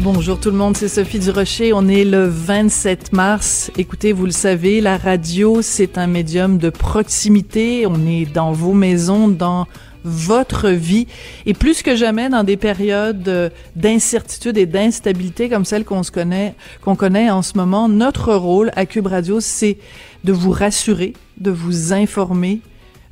[0.00, 1.72] Bonjour tout le monde, c'est Sophie Durocher.
[1.72, 3.70] On est le 27 mars.
[3.78, 7.86] Écoutez, vous le savez, la radio, c'est un médium de proximité.
[7.86, 9.66] On est dans vos maisons, dans
[10.02, 11.06] votre vie.
[11.46, 16.54] Et plus que jamais, dans des périodes d'incertitude et d'instabilité comme celle qu'on se connaît,
[16.82, 19.78] qu'on connaît en ce moment, notre rôle à Cube Radio, c'est
[20.24, 22.60] de vous rassurer, de vous informer,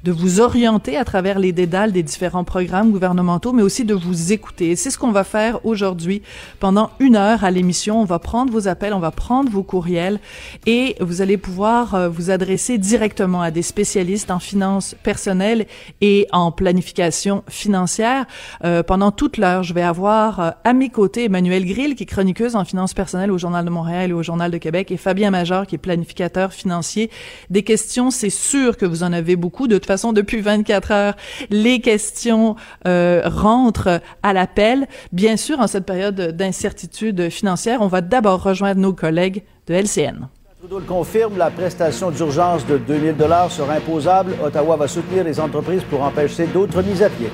[0.05, 4.33] de vous orienter à travers les dédales des différents programmes gouvernementaux, mais aussi de vous
[4.33, 4.75] écouter.
[4.77, 6.23] C'est ce qu'on va faire aujourd'hui
[6.61, 8.01] pendant une heure à l'émission.
[8.01, 10.19] On va prendre vos appels, on va prendre vos courriels
[10.67, 15.67] et vous allez pouvoir euh, vous adresser directement à des spécialistes en finances personnelles
[16.01, 18.27] et en planification financière.
[18.65, 22.07] Euh, pendant toute l'heure, je vais avoir euh, à mes côtés Emmanuel Grill, qui est
[22.07, 25.31] chroniqueuse en finances personnelles au Journal de Montréal et au Journal de Québec, et Fabien
[25.31, 27.11] Major, qui est planificateur financier.
[27.51, 29.53] Des questions, c'est sûr que vous en avez beaucoup.
[29.69, 31.15] De façon, depuis 24 heures,
[31.51, 34.87] les questions euh, rentrent à l'appel.
[35.13, 40.29] Bien sûr, en cette période d'incertitude financière, on va d'abord rejoindre nos collègues de LCN.
[40.59, 44.35] Trudeau le confirme, la prestation d'urgence de 2000 dollars sera imposable.
[44.45, 47.31] Ottawa va soutenir les entreprises pour empêcher d'autres mises à pied.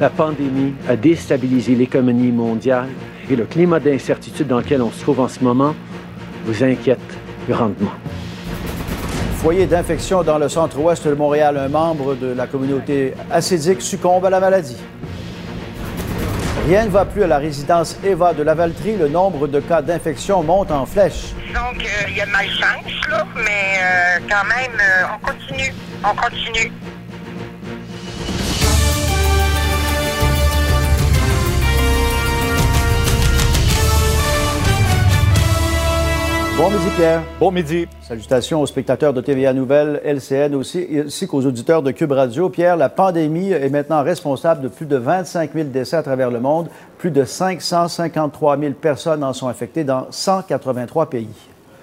[0.00, 2.88] La pandémie a déstabilisé l'économie mondiale
[3.30, 5.74] et le climat d'incertitude dans lequel on se trouve en ce moment
[6.44, 6.98] vous inquiète
[7.48, 7.92] grandement
[9.44, 11.58] foyer d'infection dans le centre-ouest de Montréal.
[11.58, 14.78] Un membre de la communauté acédique succombe à la maladie.
[16.66, 18.96] Rien ne va plus à la résidence Eva de Lavaltrie.
[18.96, 21.34] Le nombre de cas d'infection monte en flèche.
[21.52, 25.74] Donc, euh, il y a malchance, là, mais euh, quand même, euh, on continue.
[26.02, 26.72] On continue.
[36.56, 37.22] Bon midi, Pierre.
[37.40, 37.88] Bon midi.
[38.00, 42.48] Salutations aux spectateurs de TVA Nouvelles, LCN aussi, ainsi qu'aux auditeurs de Cube Radio.
[42.48, 46.38] Pierre, la pandémie est maintenant responsable de plus de 25 000 décès à travers le
[46.38, 46.68] monde.
[46.96, 51.28] Plus de 553 000 personnes en sont affectées dans 183 pays.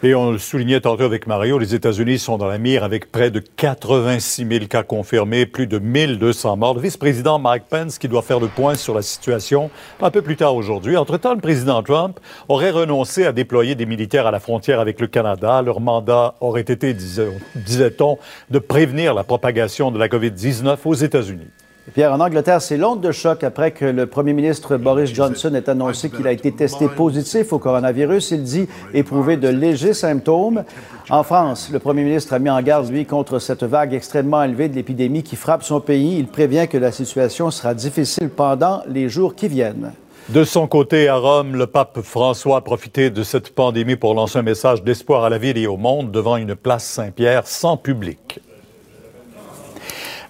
[0.04, 3.30] Et on le soulignait tantôt avec Mario, les États-Unis sont dans la mire avec près
[3.30, 6.74] de 86 000 cas confirmés, plus de 1200 morts.
[6.74, 9.70] Le vice-président Mike Pence qui doit faire le point sur la situation
[10.02, 10.98] un peu plus tard aujourd'hui.
[10.98, 12.20] Entre-temps, le président Trump
[12.50, 15.62] aurait renoncé à déployer des militaires à la frontière avec le Canada.
[15.62, 18.18] Leur mandat aurait été, disait-on,
[18.50, 21.50] de prévenir la propagation de la COVID-19 aux États-Unis.
[21.94, 25.70] Pierre, en Angleterre, c'est l'onde de choc après que le premier ministre Boris Johnson ait
[25.70, 28.32] annoncé qu'il a été testé positif au coronavirus.
[28.32, 30.64] Il dit éprouver de légers symptômes.
[31.10, 34.70] En France, le premier ministre a mis en garde, lui, contre cette vague extrêmement élevée
[34.70, 36.18] de l'épidémie qui frappe son pays.
[36.18, 39.92] Il prévient que la situation sera difficile pendant les jours qui viennent.
[40.30, 44.40] De son côté, à Rome, le pape François a profité de cette pandémie pour lancer
[44.40, 48.40] un message d'espoir à la ville et au monde devant une place Saint-Pierre sans public.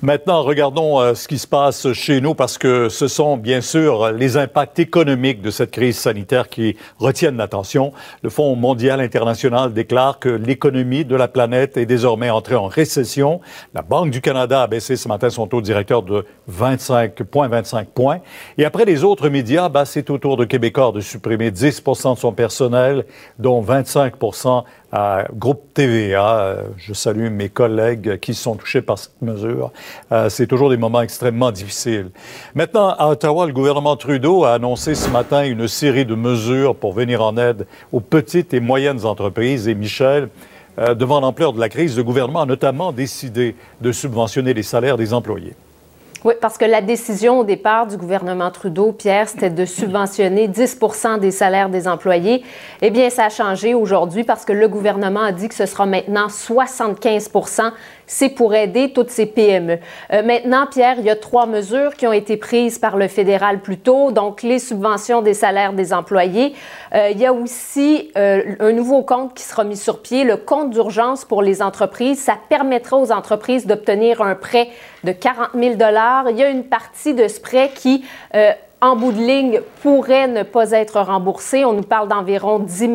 [0.03, 4.11] Maintenant, regardons euh, ce qui se passe chez nous parce que ce sont bien sûr
[4.11, 7.93] les impacts économiques de cette crise sanitaire qui retiennent l'attention.
[8.23, 13.41] Le Fonds mondial international déclare que l'économie de la planète est désormais entrée en récession.
[13.75, 18.21] La Banque du Canada a baissé ce matin son taux directeur de 25,25 points.
[18.57, 22.19] Et après les autres médias, bah, c'est au tour de Québécois de supprimer 10% de
[22.19, 23.05] son personnel,
[23.37, 24.15] dont 25
[24.91, 26.39] à Groupe TVA.
[26.39, 29.71] Euh, je salue mes collègues qui sont touchés par cette mesure.
[30.11, 32.09] Euh, c'est toujours des moments extrêmement difficiles.
[32.55, 36.93] Maintenant, à Ottawa, le gouvernement Trudeau a annoncé ce matin une série de mesures pour
[36.93, 39.67] venir en aide aux petites et moyennes entreprises.
[39.67, 40.29] Et Michel,
[40.79, 44.97] euh, devant l'ampleur de la crise, le gouvernement a notamment décidé de subventionner les salaires
[44.97, 45.53] des employés.
[46.23, 50.77] Oui, parce que la décision au départ du gouvernement Trudeau, Pierre, c'était de subventionner 10
[51.19, 52.43] des salaires des employés.
[52.83, 55.87] Eh bien, ça a changé aujourd'hui parce que le gouvernement a dit que ce sera
[55.87, 57.31] maintenant 75
[58.11, 59.79] c'est pour aider toutes ces PME.
[60.11, 63.61] Euh, maintenant, Pierre, il y a trois mesures qui ont été prises par le fédéral
[63.61, 66.53] plus tôt, donc les subventions des salaires des employés.
[66.93, 70.35] Euh, il y a aussi euh, un nouveau compte qui sera mis sur pied, le
[70.35, 72.19] compte d'urgence pour les entreprises.
[72.19, 74.67] Ça permettra aux entreprises d'obtenir un prêt
[75.05, 78.03] de 40 000 Il y a une partie de ce prêt qui
[78.83, 81.65] en bout de ligne, pourrait ne pas être remboursée.
[81.65, 82.93] On nous parle d'environ 10 000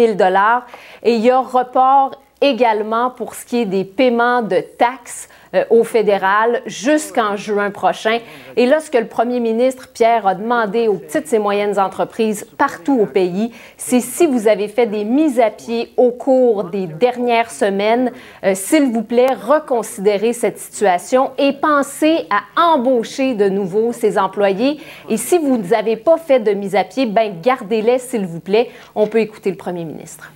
[1.04, 2.10] Et il y a report
[2.40, 8.18] également pour ce qui est des paiements de taxes euh, au fédéral jusqu'en juin prochain.
[8.56, 12.46] Et là, ce que le premier ministre Pierre a demandé aux petites et moyennes entreprises
[12.58, 16.86] partout au pays, c'est si vous avez fait des mises à pied au cours des
[16.86, 18.12] dernières semaines,
[18.44, 24.78] euh, s'il vous plaît, reconsidérez cette situation et pensez à embaucher de nouveau ces employés.
[25.08, 28.68] Et si vous n'avez pas fait de mise à pied, ben gardez-les, s'il vous plaît.
[28.94, 30.30] On peut écouter le premier ministre.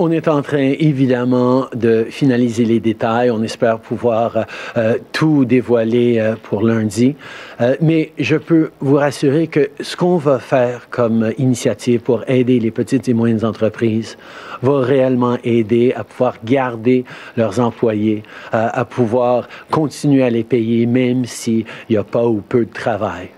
[0.00, 3.32] On est en train, évidemment, de finaliser les détails.
[3.32, 4.46] On espère pouvoir
[4.76, 7.16] euh, tout dévoiler euh, pour lundi.
[7.60, 12.60] Euh, mais je peux vous rassurer que ce qu'on va faire comme initiative pour aider
[12.60, 14.16] les petites et moyennes entreprises
[14.62, 17.04] va réellement aider à pouvoir garder
[17.36, 18.22] leurs employés,
[18.52, 23.30] à pouvoir continuer à les payer même s'il n'y a pas ou peu de travail.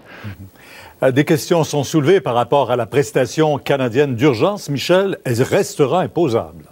[1.03, 4.69] Des questions sont soulevées par rapport à la prestation canadienne d'urgence.
[4.69, 6.67] Michel, elle restera imposable.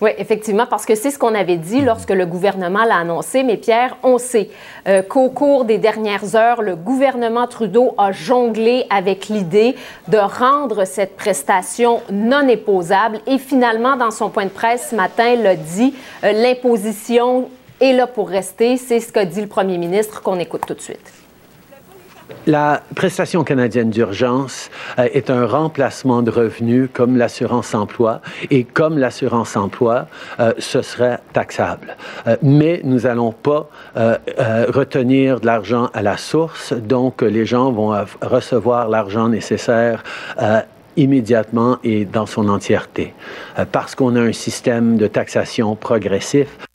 [0.00, 3.42] Oui, effectivement, parce que c'est ce qu'on avait dit lorsque le gouvernement l'a annoncé.
[3.42, 4.48] Mais Pierre, on sait
[4.88, 9.74] euh, qu'au cours des dernières heures, le gouvernement Trudeau a jonglé avec l'idée
[10.08, 13.20] de rendre cette prestation non imposable.
[13.26, 15.94] Et finalement, dans son point de presse ce matin, l'a dit,
[16.24, 17.50] euh, l'imposition
[17.82, 18.78] est là pour rester.
[18.78, 21.25] C'est ce qu'a dit le premier ministre qu'on écoute tout de suite.
[22.46, 28.20] La prestation canadienne d'urgence euh, est un remplacement de revenus comme l'assurance emploi
[28.50, 30.06] et comme l'assurance emploi,
[30.38, 31.96] euh, ce serait taxable.
[32.28, 33.68] Euh, mais nous n'allons pas
[34.68, 40.02] retenir de l'argent à la source, donc les gens vont recevoir l'argent nécessaire
[40.96, 43.14] immédiatement et dans son entièreté,
[43.72, 46.65] parce qu'on a un système de taxation progressif.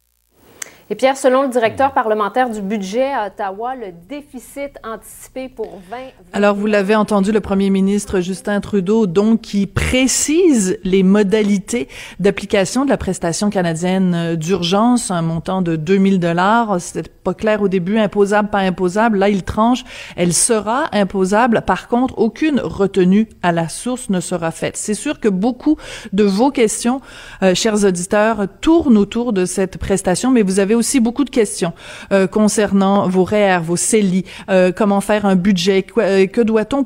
[0.91, 5.97] Et Pierre, selon le directeur parlementaire du budget à Ottawa, le déficit anticipé pour 20...
[6.33, 11.87] Alors, vous l'avez entendu, le premier ministre Justin Trudeau, donc, qui précise les modalités
[12.19, 16.81] d'application de la prestation canadienne d'urgence, un montant de 2000 dollars.
[16.81, 19.17] C'était pas clair au début, imposable, pas imposable.
[19.19, 19.85] Là, il tranche.
[20.17, 21.63] Elle sera imposable.
[21.65, 24.75] Par contre, aucune retenue à la source ne sera faite.
[24.75, 25.77] C'est sûr que beaucoup
[26.11, 26.99] de vos questions,
[27.43, 31.73] euh, chers auditeurs, tournent autour de cette prestation, mais vous avez aussi beaucoup de questions
[32.11, 36.85] euh, concernant vos REER, vos CELI, euh, comment faire un budget, euh, que doit-on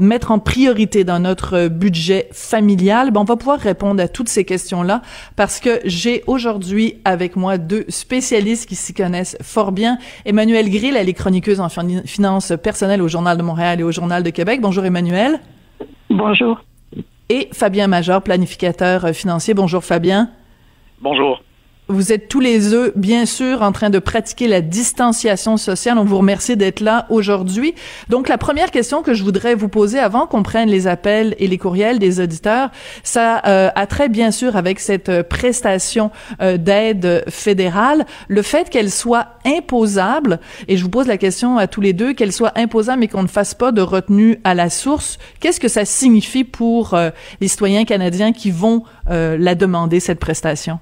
[0.00, 3.10] mettre en priorité dans notre budget familial?
[3.10, 5.02] Ben, on va pouvoir répondre à toutes ces questions-là
[5.36, 9.98] parce que j'ai aujourd'hui avec moi deux spécialistes qui s'y connaissent fort bien.
[10.24, 14.22] Emmanuel Grill, elle est chroniqueuse en finances personnelles au Journal de Montréal et au Journal
[14.22, 14.60] de Québec.
[14.62, 15.40] Bonjour Emmanuel.
[16.08, 16.62] Bonjour.
[17.28, 19.52] Et Fabien Major, planificateur financier.
[19.52, 20.30] Bonjour Fabien.
[21.00, 21.42] Bonjour.
[21.90, 25.96] Vous êtes tous les deux, bien sûr, en train de pratiquer la distanciation sociale.
[25.96, 27.74] On vous remercie d'être là aujourd'hui.
[28.10, 31.46] Donc, la première question que je voudrais vous poser avant qu'on prenne les appels et
[31.46, 32.68] les courriels des auditeurs,
[33.04, 36.10] ça euh, a trait, bien sûr, avec cette prestation
[36.42, 41.68] euh, d'aide fédérale, le fait qu'elle soit imposable, et je vous pose la question à
[41.68, 44.68] tous les deux, qu'elle soit imposable mais qu'on ne fasse pas de retenue à la
[44.68, 47.08] source, qu'est-ce que ça signifie pour euh,
[47.40, 50.80] les citoyens canadiens qui vont la demander, cette prestation?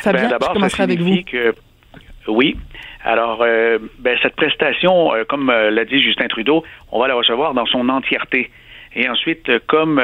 [0.00, 1.22] Fabien, ben, je commencerai avec vous.
[1.22, 1.54] Que,
[2.28, 2.56] oui.
[3.04, 7.14] Alors, euh, ben, cette prestation, euh, comme euh, l'a dit Justin Trudeau, on va la
[7.14, 8.50] recevoir dans son entièreté.
[8.96, 10.02] Et ensuite, comme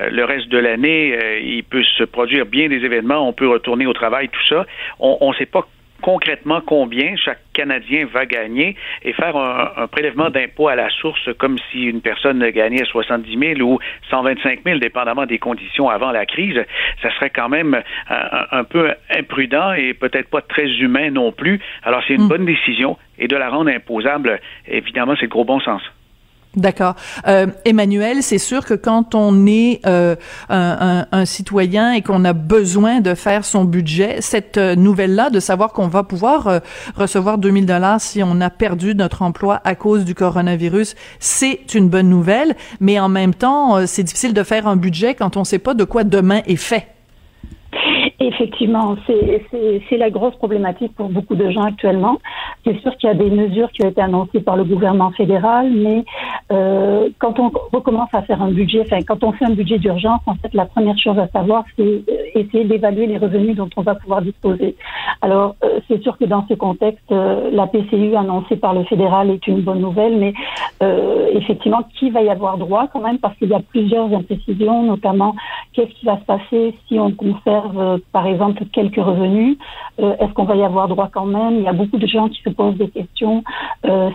[0.00, 3.92] le reste de l'année, il peut se produire bien des événements, on peut retourner au
[3.92, 4.66] travail, tout ça.
[4.98, 5.68] On ne sait pas
[6.02, 11.56] concrètement combien chaque Canadien va gagner et faire un, prélèvement d'impôt à la source comme
[11.70, 13.78] si une personne gagnait 70 000 ou
[14.10, 16.60] 125 000, dépendamment des conditions avant la crise,
[17.02, 21.60] ça serait quand même un, peu imprudent et peut-être pas très humain non plus.
[21.82, 22.28] Alors c'est une hmm.
[22.28, 25.82] bonne décision et de la rendre imposable, évidemment, c'est le gros bon sens.
[26.54, 26.96] D'accord.
[27.26, 30.16] Euh, Emmanuel, c'est sûr que quand on est euh,
[30.50, 35.40] un, un, citoyen et qu'on a besoin de faire son budget, cette euh, nouvelle-là, de
[35.40, 36.58] savoir qu'on va pouvoir euh,
[36.94, 41.88] recevoir 2000 dollars si on a perdu notre emploi à cause du coronavirus, c'est une
[41.88, 42.54] bonne nouvelle.
[42.80, 45.58] Mais en même temps, euh, c'est difficile de faire un budget quand on ne sait
[45.58, 46.86] pas de quoi demain est fait.
[48.22, 52.18] Effectivement, c'est la grosse problématique pour beaucoup de gens actuellement.
[52.64, 55.72] C'est sûr qu'il y a des mesures qui ont été annoncées par le gouvernement fédéral,
[55.72, 56.04] mais
[56.52, 60.20] euh, quand on recommence à faire un budget, enfin quand on fait un budget d'urgence,
[60.26, 62.02] en fait, la première chose à savoir, c'est euh,
[62.36, 64.76] essayer d'évaluer les revenus dont on va pouvoir disposer.
[65.20, 69.46] Alors, euh, c'est sûr que dans ce contexte, la PCU annoncée par le fédéral est
[69.48, 70.32] une bonne nouvelle, mais
[71.34, 75.34] effectivement, qui va y avoir droit quand même, parce qu'il y a plusieurs imprécisions, notamment
[75.72, 79.56] qu'est-ce qui va se passer si on conserve, par exemple, quelques revenus
[79.98, 81.56] Est-ce qu'on va y avoir droit quand même?
[81.56, 83.42] Il y a beaucoup de gens qui se posent des questions.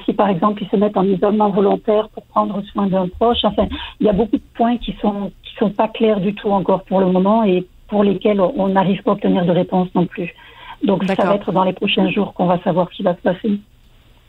[0.05, 3.67] si, par exemple, ils se mettent en isolement volontaire pour prendre soin d'un proche, enfin,
[3.99, 6.83] il y a beaucoup de points qui sont qui sont pas clairs du tout encore
[6.83, 10.33] pour le moment et pour lesquels on n'arrive pas à obtenir de réponse non plus.
[10.83, 13.21] Donc ça va être dans les prochains jours qu'on va savoir ce qui va se
[13.21, 13.59] passer.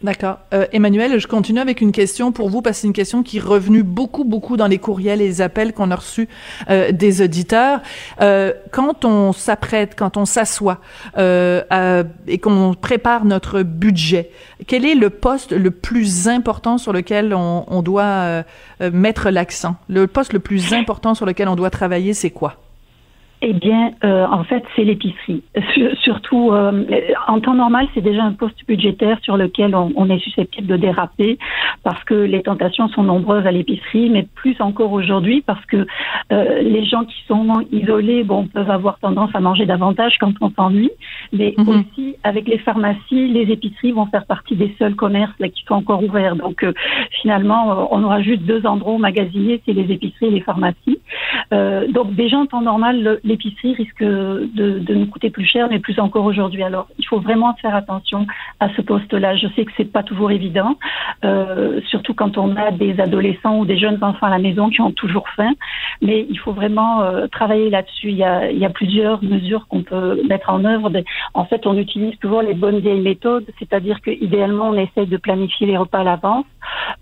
[0.00, 0.38] D'accord.
[0.54, 3.38] Euh, Emmanuel, je continue avec une question pour vous parce que c'est une question qui
[3.38, 6.28] est revenue beaucoup, beaucoup dans les courriels et les appels qu'on a reçus
[6.70, 7.80] euh, des auditeurs.
[8.20, 10.80] Euh, quand on s'apprête, quand on s'assoit
[11.16, 14.30] euh, et qu'on prépare notre budget,
[14.68, 18.42] quel est le poste le plus important sur lequel on, on doit euh,
[18.92, 19.74] mettre l'accent?
[19.88, 22.54] Le poste le plus important sur lequel on doit travailler, c'est quoi?
[23.40, 25.44] Eh bien, euh, en fait, c'est l'épicerie.
[26.02, 26.84] Surtout, euh,
[27.28, 31.38] en temps normal, c'est déjà un poste budgétaire sur lequel on, est susceptible de déraper
[31.84, 35.86] parce que les tentations sont nombreuses à l'épicerie, mais plus encore aujourd'hui parce que
[36.32, 40.50] euh, les gens qui sont isolés, bon, peuvent avoir tendance à manger davantage quand on
[40.50, 40.90] s'ennuie,
[41.32, 41.68] mais mhm.
[41.68, 45.74] aussi avec les pharmacies, les épiceries vont faire partie des seuls commerces là, qui sont
[45.74, 46.34] encore ouverts.
[46.34, 46.66] Donc,
[47.22, 50.98] finalement, on aura juste deux endroits magasiniers, c'est les épiceries et les pharmacies.
[51.52, 56.24] donc, déjà en temps normal, l'épicerie risque de, nous coûter plus cher, mais plus encore
[56.24, 56.62] aujourd'hui.
[56.62, 58.26] Alors, il faut vraiment faire attention
[58.58, 59.36] à ce poste-là.
[59.36, 60.76] Je sais que c'est pas toujours évident,
[61.24, 64.80] euh, surtout quand on a des adolescents ou des jeunes enfants à la maison qui
[64.80, 65.52] ont toujours faim,
[66.02, 68.08] mais il faut vraiment euh, travailler là-dessus.
[68.10, 70.90] Il y, a, plusieurs mesures qu'on peut mettre en œuvre.
[71.34, 75.16] En fait, on utilise toujours les bonnes vieilles méthodes, c'est-à-dire que idéalement, on essaie de
[75.16, 76.44] planifier les repas à l'avance.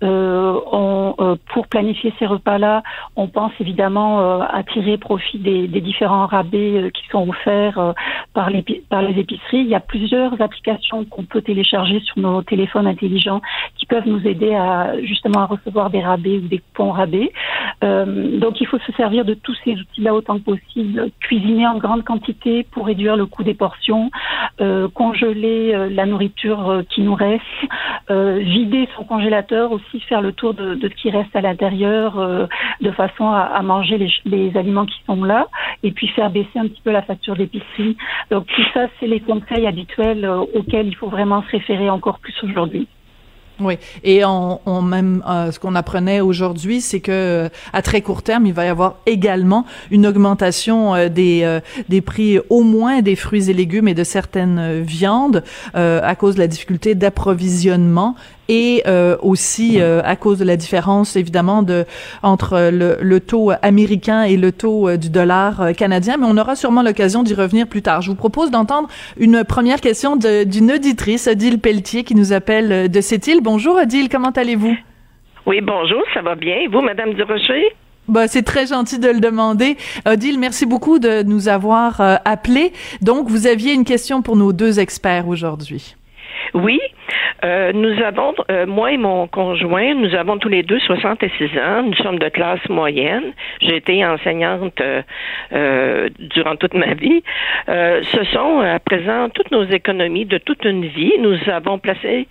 [0.02, 2.82] Euh, pour planifier ces repas-là,
[3.16, 7.92] on pense évidemment à tirer profit des différents rabais euh, qui sont offerts euh,
[8.32, 9.60] par les, par les épiceries.
[9.60, 13.42] Il y a plusieurs applications qu'on peut télécharger sur nos téléphones intelligents
[13.76, 17.30] qui peuvent nous aider à justement à recevoir des rabais ou des ponts rabais.
[17.84, 21.76] Euh, donc il faut se servir de tous ces outils-là autant que possible, cuisiner en
[21.76, 24.10] grande quantité pour réduire le coût des portions,
[24.94, 27.42] congeler la nourriture qui nous reste,
[28.08, 32.48] vider son congélateur, aussi faire le tour de, ce qui reste à l'intérieur
[32.80, 35.46] de façon à, à manger les, les, aliments qui sont là,
[35.82, 37.96] et puis faire baisser un petit peu la facture d'épicerie.
[38.30, 42.18] Donc tout ça, c'est les conseils habituels euh, auxquels il faut vraiment se référer encore
[42.18, 42.86] plus aujourd'hui.
[43.58, 48.44] Oui, et on, même euh, ce qu'on apprenait aujourd'hui, c'est que à très court terme,
[48.44, 53.48] il va y avoir également une augmentation euh, des des prix au moins des fruits
[53.48, 58.14] et légumes et de certaines viandes à cause de la difficulté d'approvisionnement
[58.48, 61.84] et euh, aussi euh, à cause de la différence évidemment de
[62.22, 66.56] entre le, le taux américain et le taux euh, du dollar canadien, mais on aura
[66.56, 68.02] sûrement l'occasion d'y revenir plus tard.
[68.02, 73.00] Je vous propose d'entendre une première question d'une auditrice, Odile Pelletier, qui nous appelle de
[73.00, 73.40] cette île.
[73.42, 74.76] Bonjour Odile, comment allez-vous?
[75.46, 76.56] Oui, bonjour, ça va bien.
[76.56, 77.62] Et vous, Madame Durocher?
[78.08, 79.76] Bah, c'est très gentil de le demander.
[80.06, 82.72] Odile, merci beaucoup de nous avoir euh, appelés.
[83.02, 85.96] Donc, vous aviez une question pour nos deux experts aujourd'hui.
[86.54, 86.80] Oui,
[87.44, 91.82] euh, nous avons, euh, moi et mon conjoint, nous avons tous les deux 66 ans.
[91.82, 93.32] Nous sommes de classe moyenne.
[93.60, 97.22] J'ai été enseignante euh, durant toute ma vie.
[97.66, 101.12] ce sont à présent toutes nos économies de toute une vie.
[101.20, 102.26] Nous avons placé,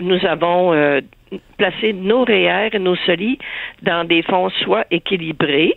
[0.00, 1.00] nous avons
[1.58, 3.38] placé nos REER et nos SOLI
[3.82, 5.74] dans des fonds soit équilibrés,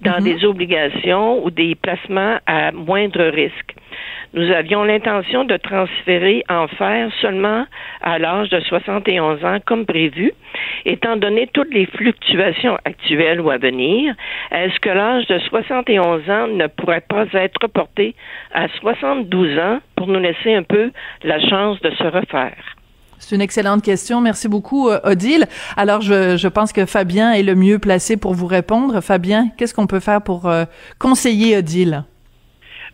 [0.00, 0.24] dans mhm.
[0.24, 3.74] des obligations ou des placements à moindre risque.
[4.34, 7.64] Nous avions l'intention de transférer en faire seulement
[8.02, 10.32] à l'âge de 71 ans comme prévu.
[10.84, 14.14] Étant donné toutes les fluctuations actuelles ou à venir,
[14.52, 18.14] est-ce que l'âge de 71 ans ne pourrait pas être reporté
[18.52, 20.90] à 72 ans pour nous laisser un peu
[21.24, 22.76] la chance de se refaire?
[23.18, 24.20] C'est une excellente question.
[24.20, 25.46] Merci beaucoup, euh, Odile.
[25.76, 29.00] Alors, je, je, pense que Fabien est le mieux placé pour vous répondre.
[29.00, 30.64] Fabien, qu'est-ce qu'on peut faire pour euh,
[31.00, 32.04] conseiller Odile?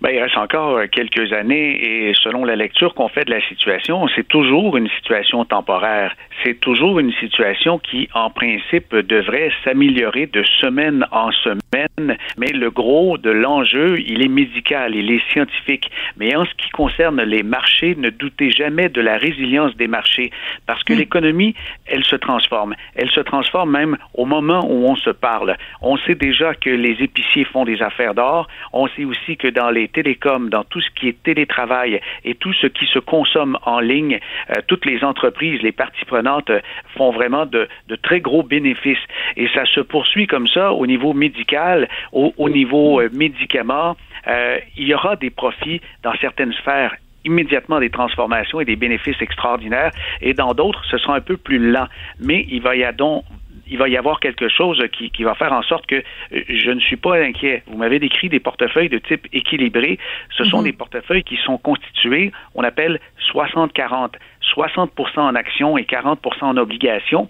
[0.00, 3.40] Ben, il reste encore euh, quelques années et selon la lecture qu'on fait de la
[3.48, 6.14] situation, c'est toujours une situation temporaire.
[6.42, 12.70] C'est toujours une situation qui, en principe, devrait s'améliorer de semaine en semaine, mais le
[12.70, 15.90] gros de l'enjeu, il est médical, il est scientifique.
[16.16, 20.30] Mais en ce qui concerne les marchés, ne doutez jamais de la résilience des marchés,
[20.66, 20.98] parce que hmm.
[20.98, 21.54] l'économie,
[21.86, 22.74] elle se transforme.
[22.96, 25.56] Elle se transforme même au moment où on se parle.
[25.80, 28.48] On sait déjà que les épiciers font des affaires d'or.
[28.72, 32.53] On sait aussi que dans les télécoms, dans tout ce qui est télétravail et tout
[32.53, 34.19] ce qui se consomme en ligne,
[34.50, 36.61] euh, toutes les entreprises, les parties prenantes euh,
[36.97, 37.69] font vraiment de,
[38.03, 39.05] très gros bénéfices.
[39.37, 44.87] Et ça se poursuit comme ça au niveau médical, au, niveau euh, médicaments, euh, il
[44.88, 46.95] y aura des profits dans certaines sphères
[47.26, 51.59] immédiatement des transformations et des bénéfices extraordinaires, et dans d'autres, ce sera un peu plus
[51.59, 51.87] lent.
[52.21, 53.23] Mais il va y avoir
[53.66, 56.71] il va y avoir quelque chose qui, qui, va faire en sorte que euh, je
[56.71, 57.62] ne suis pas inquiet.
[57.66, 59.99] Vous m'avez décrit des portefeuilles de type équilibré.
[60.37, 60.64] Ce sont mhm.
[60.64, 63.00] des portefeuilles qui sont constitués, on appelle
[63.33, 64.12] 60-40.
[64.54, 67.28] 60% en actions et 40% en obligations.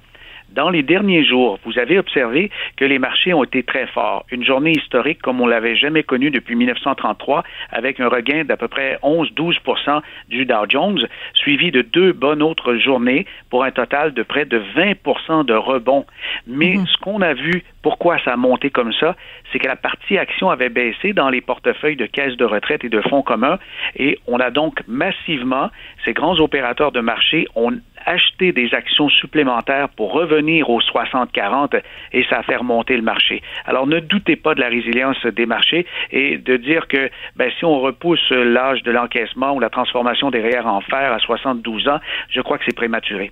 [0.55, 4.25] Dans les derniers jours, vous avez observé que les marchés ont été très forts.
[4.31, 7.43] Une journée historique comme on l'avait jamais connue depuis 1933,
[7.73, 12.77] avec un regain d'à peu près 11-12% du Dow Jones, suivi de deux bonnes autres
[12.77, 16.07] journées pour un total de près de 20% de rebond.
[16.47, 16.87] Mais mhm.
[16.87, 19.17] ce qu'on a vu, pourquoi ça a monté comme ça,
[19.51, 22.89] c'est que la partie action avait baissé dans les portefeuilles de caisses de retraite et
[22.89, 23.59] de fonds communs,
[23.97, 25.71] et on a donc massivement,
[26.05, 27.73] ces grands opérateurs de marché ont
[28.07, 31.81] acheter des actions supplémentaires pour revenir aux 60-40
[32.13, 33.43] et ça fait remonter le marché.
[33.67, 37.65] Alors ne doutez pas de la résilience des marchés et de dire que ben, si
[37.65, 42.01] on repousse l'âge de l'encaissement ou la transformation des REER en fer à 72 ans,
[42.31, 43.31] je crois que c'est prématuré.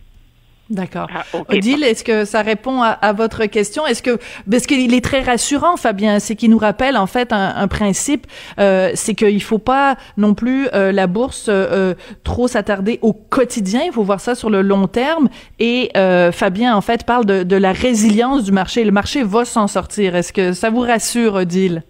[0.72, 1.06] D'accord.
[1.14, 3.86] Ah, Odile, est-ce que ça répond à, votre question?
[3.86, 4.18] Est-ce que
[4.50, 8.26] parce qu'il est très rassurant, Fabien, c'est qu'il nous rappelle en fait un, principe,
[8.58, 13.82] euh, c'est qu'il faut pas non plus euh, la bourse euh, trop s'attarder au quotidien.
[13.84, 15.28] Il faut voir ça sur le long terme.
[15.58, 18.82] Et euh, Fabien en fait parle de, de la résilience du marché.
[18.84, 20.16] Le marché va s'en sortir.
[20.16, 21.82] Est-ce que ça vous rassure, Odile?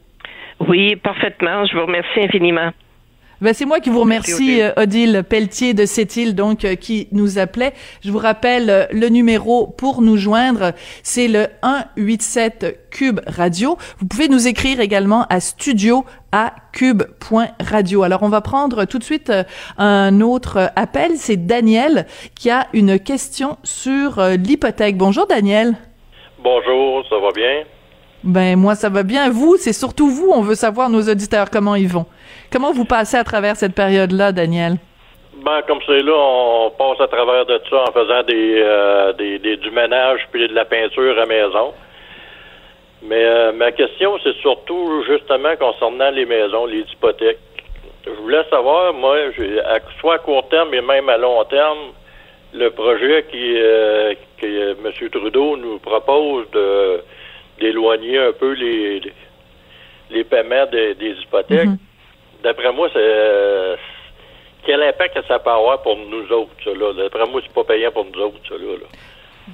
[0.69, 1.65] Oui, parfaitement.
[1.67, 2.73] Je vous remercie infiniment.
[3.43, 5.25] Ben, c'est moi qui vous remercie, euh, Odile.
[5.29, 7.73] Pelletier de Sept-Îles, donc, euh, qui nous appelait.
[8.01, 10.71] Je vous rappelle euh, le numéro pour nous joindre.
[11.03, 13.77] C'est le 187 Cube Radio.
[13.99, 18.05] Vous pouvez nous écrire également à studio à cube.radio.
[18.05, 19.33] Alors, on va prendre tout de suite
[19.77, 21.17] un autre appel.
[21.17, 22.07] C'est Daniel
[22.37, 24.97] qui a une question sur l'hypothèque.
[24.97, 25.75] Bonjour, Daniel.
[26.39, 27.65] Bonjour, ça va bien?
[28.25, 29.31] Ben, moi, ça va bien.
[29.31, 30.31] Vous, c'est surtout vous.
[30.33, 32.07] On veut savoir, nos auditeurs, comment ils vont.
[32.53, 34.77] Comment vous passez à travers cette période-là, Daniel?
[35.45, 39.57] Ben, comme c'est là, on passe à travers de ça en faisant des, euh, des,
[39.57, 41.73] du ménage puis de la peinture à maison.
[43.03, 47.41] Mais euh, ma question, c'est surtout justement concernant les maisons, les hypothèques.
[48.07, 49.17] Je voulais savoir, moi,
[49.67, 51.79] à, soit à court terme et même à long terme,
[52.53, 55.11] le projet qui euh, que M.
[55.11, 57.03] Trudeau nous propose de
[57.83, 59.03] d'éloigner un peu les,
[60.11, 61.69] les paiements des hypothèques.
[61.69, 61.93] Mm-hmm
[62.43, 63.77] d'après moi, c'est euh,
[64.65, 66.93] quel impact ça peut avoir pour nous autres, ça, là?
[66.97, 68.87] D'après moi, c'est pas payant pour nous autres, ça, là.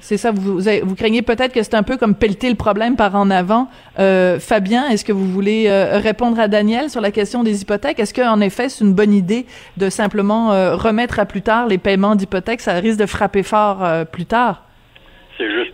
[0.01, 3.15] C'est ça, vous, vous, craignez peut-être que c'est un peu comme pelleter le problème par
[3.15, 3.67] en avant.
[3.97, 7.99] Euh, Fabien, est-ce que vous voulez euh, répondre à Daniel sur la question des hypothèques?
[7.99, 12.15] Est-ce qu'en effet, c'est une bonne idée de simplement remettre à plus tard les paiements
[12.15, 12.61] d'hypothèques?
[12.61, 14.68] Ça risque de frapper fort plus tard.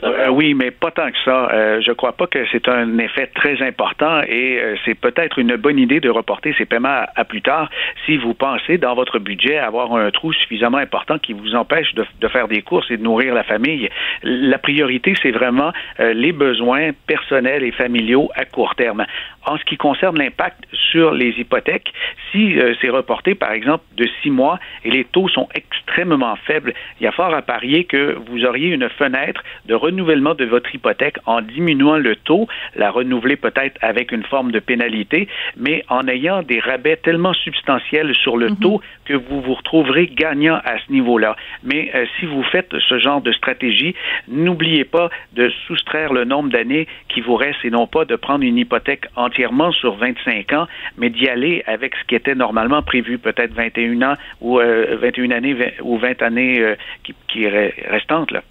[0.06, 1.50] Euh, oui, mais pas tant que ça.
[1.52, 5.56] Euh, je crois pas que c'est un effet très important et euh, c'est peut-être une
[5.56, 7.70] bonne idée de reporter ces paiements à, plus tard
[8.06, 12.06] si vous pensez dans votre budget avoir un trou suffisamment important qui vous empêche de,
[12.22, 13.89] de faire des courses et de nourrir la famille.
[14.22, 19.06] La priorité, c'est vraiment les besoins personnels et familiaux à court terme.
[19.46, 21.91] En ce qui concerne l'impact sur les hypothèques,
[22.32, 27.04] si c'est reporté, par exemple, de six mois et les taux sont extrêmement faibles, il
[27.04, 31.17] y a fort à parier que vous auriez une fenêtre de renouvellement de votre hypothèque
[31.25, 35.27] en diminuant le taux, la renouveler peut-être avec une forme de pénalité,
[35.58, 38.58] mais en ayant des rabais tellement substantiels sur le mhm.
[38.58, 41.36] taux que vous vous retrouverez gagnant à ce niveau-là.
[41.63, 43.95] Mais euh, si vous faites ce genre de stratégie,
[44.27, 48.43] n'oubliez pas de soustraire le nombre d'années qui vous reste et non pas de prendre
[48.43, 53.17] une hypothèque entièrement sur 25 ans, mais d'y aller avec ce qui était normalement prévu,
[53.17, 58.31] peut-être 21 ans ou 21 euh, années ou 20 années euh, qui, qui restantes.
[58.31, 58.41] Là.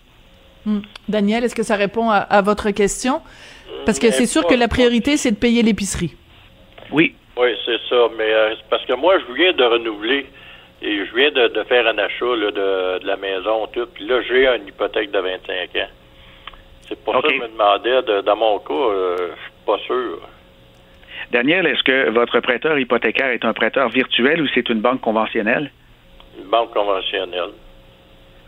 [0.67, 0.81] Hmm.
[1.09, 3.21] Daniel, est-ce que ça répond à, votre question?
[3.85, 6.15] Parce que c'est sûr que la priorité, c'est de payer l'épicerie.
[6.91, 7.15] Oui.
[7.37, 8.09] Oui, c'est ça.
[8.17, 10.27] Mais euh, parce que moi, je viens de renouveler
[10.81, 13.87] et je viens de, faire un achat de, la maison, tout.
[13.93, 15.89] Puis là, j'ai une hypothèque de 25 ans.
[16.89, 20.21] C'est pour ça que je me demandais, dans mon cas, euh, je suis pas sûr.
[21.31, 25.71] Daniel, est-ce que votre prêteur hypothécaire est un prêteur virtuel ou c'est une banque conventionnelle?
[26.39, 27.51] Une banque conventionnelle.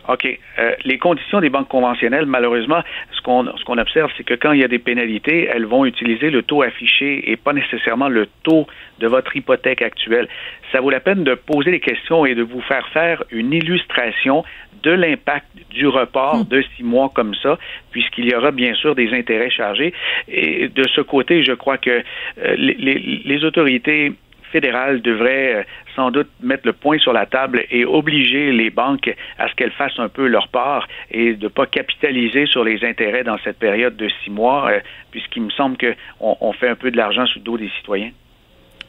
[0.09, 0.27] OK.
[0.59, 4.53] Euh, les conditions des banques conventionnelles, malheureusement, ce qu'on ce qu'on observe, c'est que quand
[4.53, 8.27] il y a des pénalités, elles vont utiliser le taux affiché et pas nécessairement le
[8.43, 8.67] taux
[8.99, 10.29] de votre hypothèque actuelle.
[10.73, 14.45] Ça vaut la peine de poser les questions et de vous faire faire une illustration
[14.83, 16.49] de l'impact du report hmm.
[16.49, 17.59] de six mois comme ça,
[17.91, 19.93] puisqu'il y aura bien sûr des intérêts chargés.
[20.29, 24.13] Et de ce côté, je crois que euh, les, les autorités
[24.57, 25.63] fédérale devrait euh,
[25.95, 29.77] sans doute mettre le point sur la table et obliger les banques à ce qu'elles
[29.83, 33.59] fassent un peu leur part et de ne pas capitaliser sur les intérêts dans cette
[33.59, 37.27] période de six mois, euh, puisqu'il me semble qu'on on fait un peu de l'argent
[37.27, 38.13] sous le dos des citoyens.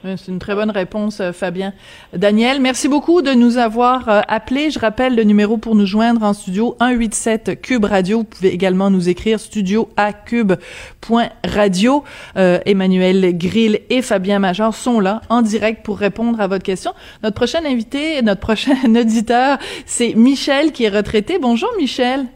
[0.04, 1.74] C'est une très bonne réponse, euh, Fabien.
[2.14, 4.70] Daniel, merci beaucoup de nous avoir euh, appelés.
[4.70, 8.20] Je rappelle le numéro pour nous joindre en studio 187 Cube Radio.
[8.20, 12.04] Vous pouvez également nous écrire studio à cube.radio.
[12.38, 16.94] Euh, Emmanuel Grill et Fabien Major sont là en direct pour répondre à votre question.
[17.24, 19.58] Notre prochain invité, notre prochain auditeur,
[19.88, 21.40] c'est Michel qui est retraité.
[21.40, 22.28] Bonjour Michel.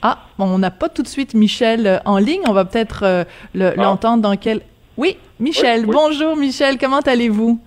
[0.00, 2.42] Ah, bon, on n'a pas tout de suite Michel en ligne.
[2.46, 3.24] On va peut-être ah.
[3.52, 4.60] l'entendre dans quel
[4.96, 5.84] oui, Michel.
[5.86, 6.78] Bonjour, Michel.
[6.80, 7.58] Comment allez-vous?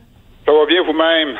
[0.45, 1.37] Ça va bien vous-même?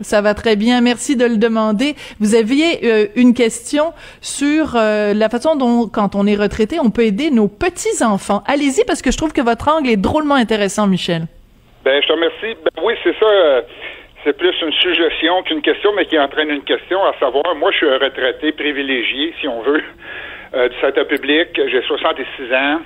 [0.00, 0.80] Ça va très bien.
[0.80, 1.94] Merci de le demander.
[2.20, 6.90] Vous aviez euh, une question sur euh, la façon dont, quand on est retraité, on
[6.90, 8.42] peut aider nos petits-enfants.
[8.46, 11.22] Allez-y, parce que je trouve que votre angle est drôlement intéressant, Michel.
[11.84, 12.54] Ben, je te remercie.
[12.62, 13.26] Ben, oui, c'est ça.
[13.26, 13.62] Euh,
[14.24, 17.78] c'est plus une suggestion qu'une question, mais qui entraîne une question, à savoir, moi, je
[17.78, 19.82] suis un retraité privilégié, si on veut,
[20.52, 21.48] du secteur public.
[21.56, 22.80] J'ai 66 ans.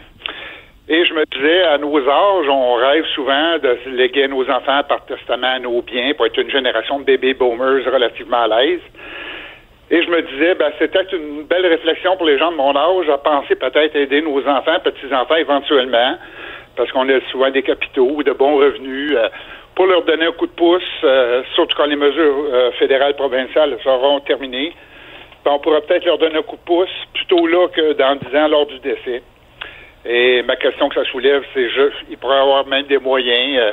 [0.88, 5.04] Et je me disais, à nos âges, on rêve souvent de léguer nos enfants par
[5.06, 8.80] testament à nos biens pour être une génération de bébés boomers relativement à l'aise.
[9.90, 13.08] Et je me disais, ben, c'était une belle réflexion pour les gens de mon âge
[13.08, 16.18] à penser peut-être aider nos enfants, petits-enfants éventuellement,
[16.76, 19.28] parce qu'on a souvent des capitaux ou de bons revenus, euh,
[19.74, 23.76] pour leur donner un coup de pouce, euh, surtout quand les mesures euh, fédérales provinciales
[23.82, 24.72] seront terminées.
[25.44, 28.36] Ben, on pourra peut-être leur donner un coup de pouce plutôt là que dans dix
[28.36, 29.22] ans lors du décès.
[30.08, 33.58] Et ma question que ça soulève, c'est juste, il pourrait y avoir même des moyens
[33.58, 33.72] euh,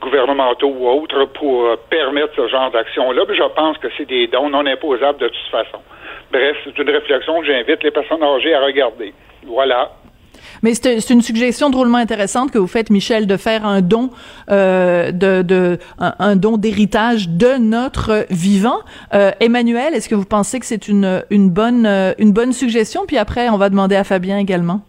[0.00, 3.22] gouvernementaux ou autres pour euh, permettre ce genre d'action-là.
[3.28, 5.78] Mais je pense que c'est des dons non imposables de toute façon.
[6.32, 9.14] Bref, c'est une réflexion que j'invite les personnes âgées à regarder.
[9.46, 9.92] Voilà.
[10.62, 14.10] Mais c'est une suggestion drôlement intéressante que vous faites, Michel, de faire un don,
[14.50, 18.80] euh, de, de un, don d'héritage de notre vivant.
[19.40, 21.86] Emmanuel, est-ce que vous pensez que c'est une, une bonne
[22.18, 23.04] une bonne suggestion?
[23.06, 24.80] Puis après, on va demander à Fabien également.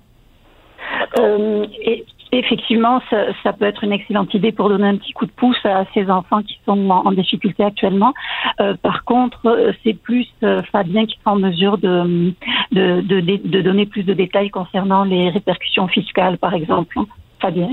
[1.19, 5.25] Euh, et, effectivement, ça, ça, peut être une excellente idée pour donner un petit coup
[5.25, 8.13] de pouce à ces enfants qui sont en, difficulté actuellement.
[8.59, 12.33] Euh, par contre, euh, c'est plus euh, Fabien qui sera en mesure de,
[12.71, 16.97] de, de, de, donner plus de détails concernant les répercussions fiscales, par exemple.
[17.39, 17.69] Fabien?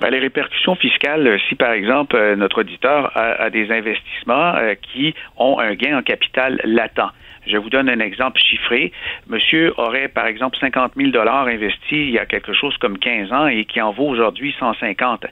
[0.00, 5.58] Ben, les répercussions fiscales, si par exemple notre auditeur a, a des investissements qui ont
[5.58, 7.12] un gain en capital latent,
[7.46, 8.92] je vous donne un exemple chiffré.
[9.28, 13.32] Monsieur aurait, par exemple, 50 000 dollars investis il y a quelque chose comme 15
[13.32, 15.26] ans et qui en vaut aujourd'hui 150.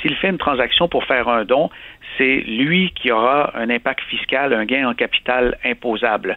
[0.00, 1.70] S'il fait une transaction pour faire un don,
[2.18, 6.36] c'est lui qui aura un impact fiscal, un gain en capital imposable.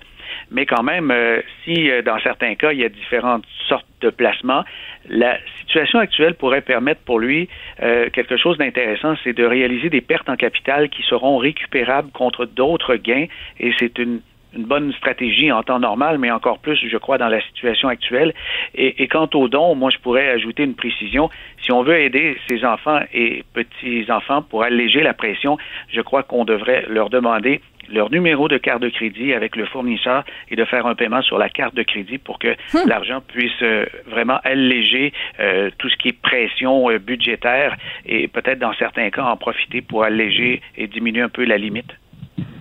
[0.52, 4.10] Mais quand même, euh, si euh, dans certains cas, il y a différentes sortes de
[4.10, 4.64] placements,
[5.08, 7.50] la situation actuelle pourrait permettre pour lui
[7.82, 12.46] euh, quelque chose d'intéressant, c'est de réaliser des pertes en capital qui seront récupérables contre
[12.46, 13.26] d'autres gains,
[13.60, 14.22] et c'est une
[14.56, 18.34] une bonne stratégie en temps normal, mais encore plus, je crois, dans la situation actuelle.
[18.76, 21.30] Et, quant aux dons, moi, je pourrais ajouter une précision.
[21.64, 25.58] Si on veut aider ces enfants et petits-enfants pour alléger la pression,
[25.90, 30.24] je crois qu'on devrait leur demander leur numéro de carte de crédit avec le fournisseur
[30.50, 32.88] et de faire un paiement sur la carte de crédit pour que hmm.
[32.88, 38.60] l'argent puisse euh, vraiment alléger euh, tout ce qui est pression euh, budgétaire et peut-être
[38.60, 41.92] dans certains cas en profiter pour alléger et diminuer un peu la limite.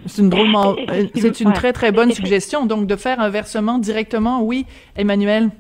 [0.07, 2.67] C'est une drôlement, euh, c'est une très très bonne suggestion.
[2.67, 5.51] Donc de faire un versement directement, oui, Emmanuel.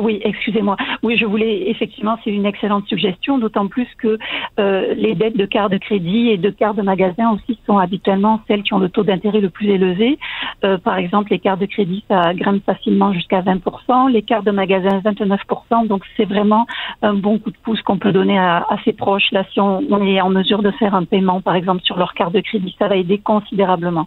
[0.00, 0.76] Oui, excusez-moi.
[1.02, 4.18] Oui, je voulais effectivement, c'est une excellente suggestion, d'autant plus que
[4.58, 8.40] euh, les dettes de cartes de crédit et de cartes de magasin aussi sont habituellement
[8.48, 10.18] celles qui ont le taux d'intérêt le plus élevé.
[10.64, 14.50] Euh, par exemple, les cartes de crédit, ça grimpe facilement jusqu'à 20%, les cartes de
[14.50, 15.86] magasin 29%.
[15.86, 16.66] Donc, c'est vraiment
[17.02, 19.30] un bon coup de pouce qu'on peut donner à, ses proches.
[19.32, 22.14] Là, si on, on est en mesure de faire un paiement, par exemple, sur leur
[22.14, 24.06] carte de crédit, ça va aider considérablement.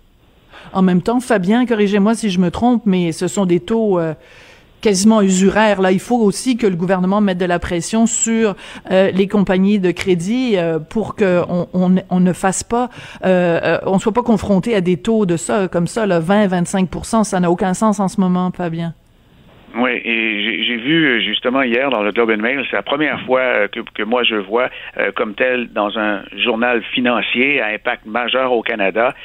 [0.72, 4.14] En même temps, Fabien, corrigez-moi si je me trompe, mais ce sont des taux euh,
[4.84, 5.82] quasiment usuraire.
[5.82, 8.56] Là, il faut aussi que le gouvernement mette de la pression sur
[8.92, 11.68] euh, les compagnies de crédit euh, pour que on,
[12.10, 12.90] on, ne fasse pas,
[13.26, 17.24] euh, euh on soit pas confronté à des taux de ça comme ça, là, 20-25%
[17.24, 18.94] Ça n'a aucun sens en ce moment, Fabien.
[19.76, 23.20] Oui, et j'ai vu euh, justement hier dans le Globe and Mail, c'est la première
[23.22, 27.68] fois euh, que, que moi je vois euh, comme tel dans un journal financier à
[27.68, 29.16] impact majeur au Canada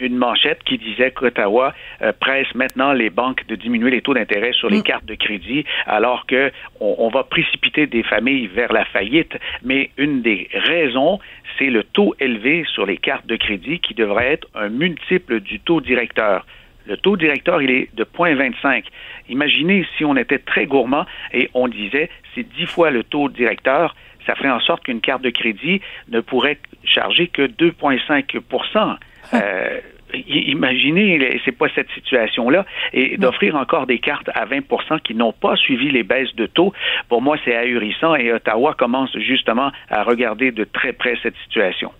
[0.00, 1.74] une manchette qui disait qu'Ottawa
[2.20, 4.82] presse maintenant les banques de diminuer les taux d'intérêt sur les mm.
[4.82, 9.36] cartes de crédit alors que on, on va précipiter des familles vers la faillite.
[9.64, 11.18] Mais une des raisons,
[11.58, 15.58] c'est le taux élevé sur les cartes de crédit qui devrait être un multiple du
[15.60, 16.46] taux directeur.
[16.86, 18.84] Le taux directeur, il est de 0,25.
[19.28, 23.96] Imaginez si on était très gourmand et on disait c'est 10 fois le taux directeur,
[24.26, 28.96] ça ferait en sorte qu'une carte de crédit ne pourrait charger que 2,5%
[29.34, 29.80] euh,
[30.28, 35.56] imaginez, c'est pas cette situation-là, et d'offrir encore des cartes à 20% qui n'ont pas
[35.56, 36.72] suivi les baisses de taux,
[37.08, 41.90] pour moi, c'est ahurissant et Ottawa commence justement à regarder de très près cette situation.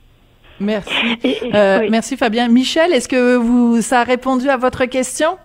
[0.61, 1.19] Merci.
[1.55, 2.49] Euh, merci Fabien.
[2.49, 5.39] Michel, est-ce que vous, ça a répondu à votre question?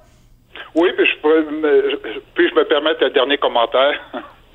[0.76, 2.00] Oui, puis je, me,
[2.34, 4.00] puis je me permettre un dernier commentaire?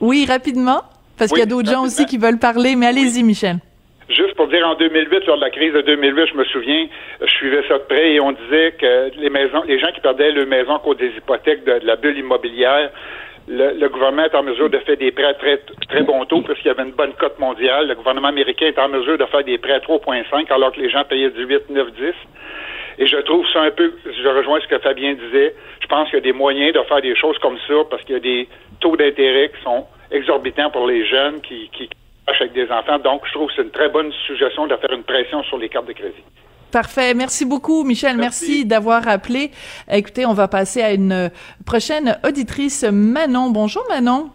[0.01, 0.83] Oui, rapidement,
[1.19, 3.57] parce qu'il y a d'autres gens aussi qui veulent parler, mais allez-y, Michel.
[4.09, 6.87] Juste pour dire, en 2008, lors de la crise de 2008, je me souviens,
[7.21, 10.31] je suivais ça de près et on disait que les maisons, les gens qui perdaient
[10.31, 12.91] leur maison à cause des hypothèques de, la bulle immobilière,
[13.49, 16.59] le, gouvernement est en mesure de faire des prêts à très, très bon taux parce
[16.59, 17.89] qu'il y avait une bonne cote mondiale.
[17.89, 20.91] Le gouvernement américain est en mesure de faire des prêts à 3,5 alors que les
[20.91, 22.03] gens payaient du 8, 9, 10.
[22.99, 26.15] Et je trouve ça un peu, je rejoins ce que Fabien disait, je pense qu'il
[26.15, 28.49] y a des moyens de faire des choses comme ça parce qu'il y a des
[28.81, 31.89] taux d'intérêt qui sont exorbitants pour les jeunes qui, qui
[32.27, 32.99] avec des enfants.
[32.99, 35.69] Donc, je trouve que c'est une très bonne suggestion de faire une pression sur les
[35.69, 36.25] cartes de crédit.
[36.77, 37.15] Parfait.
[37.15, 38.19] Merci beaucoup, Michel.
[38.19, 39.51] Merci, d'avoir appelé.
[39.91, 41.31] Écoutez, on va passer à une
[41.65, 43.49] prochaine auditrice, Manon.
[43.49, 44.29] Bonjour, Manon.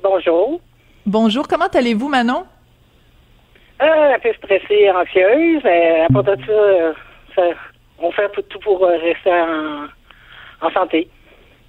[0.00, 0.60] Bonjour.
[1.06, 1.48] Bonjour.
[1.48, 2.44] Comment allez-vous, Manon?
[3.82, 5.60] Euh, un peu stressée, anxieuse.
[5.64, 6.36] Mais à part de
[7.34, 7.42] ça,
[7.98, 9.32] on fait tout pour rester
[10.60, 11.08] en santé.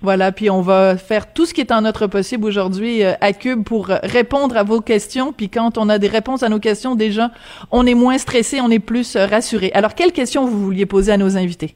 [0.01, 3.33] Voilà, puis on va faire tout ce qui est en notre possible aujourd'hui euh, à
[3.33, 5.33] Cube pour répondre à vos questions.
[5.33, 7.31] Puis quand on a des réponses à nos questions, déjà,
[7.69, 9.71] on est moins stressé, on est plus euh, rassuré.
[9.73, 11.75] Alors, quelles questions vous vouliez poser à nos invités?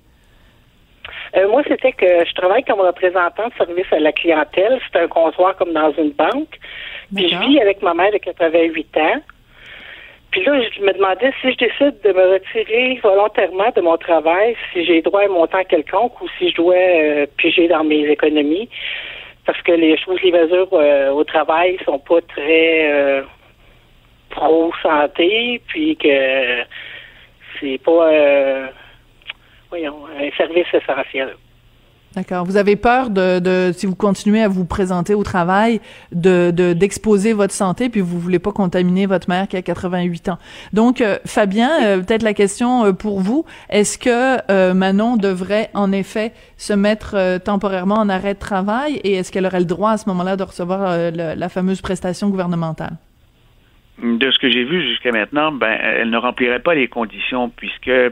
[1.36, 4.80] Euh, moi, c'était que je travaille comme représentant de service à la clientèle.
[4.92, 6.60] C'est un comptoir comme dans une banque.
[7.14, 9.22] Puis je vis avec ma mère de 88 ans.
[10.34, 14.56] Puis là, je me demandais si je décide de me retirer volontairement de mon travail,
[14.72, 18.10] si j'ai droit à un montant quelconque ou si je dois euh, piger dans mes
[18.10, 18.67] économies.
[19.46, 23.22] Parce que les choses, les mesures euh, au travail sont pas très euh,
[24.32, 26.63] pro-santé, puis que
[27.60, 28.72] c'est pas
[29.69, 31.36] voyons, un service essentiel.
[32.15, 32.45] D'accord.
[32.45, 37.34] Vous avez peur de, de, si vous continuez à vous présenter au travail, de d'exposer
[37.34, 40.38] votre santé, puis vous voulez pas contaminer votre mère qui a 88 ans.
[40.73, 45.91] Donc, euh, Fabien, euh, peut-être la question euh, pour vous est-ce que Manon devrait en
[45.91, 49.97] effet se mettre temporairement en arrêt de travail, et est-ce qu'elle aurait le droit à
[49.97, 52.97] ce moment-là de recevoir la fameuse prestation gouvernementale?
[54.01, 57.88] De ce que j'ai vu jusqu'à maintenant, ben, elle ne remplirait pas les conditions puisque
[57.89, 58.10] euh,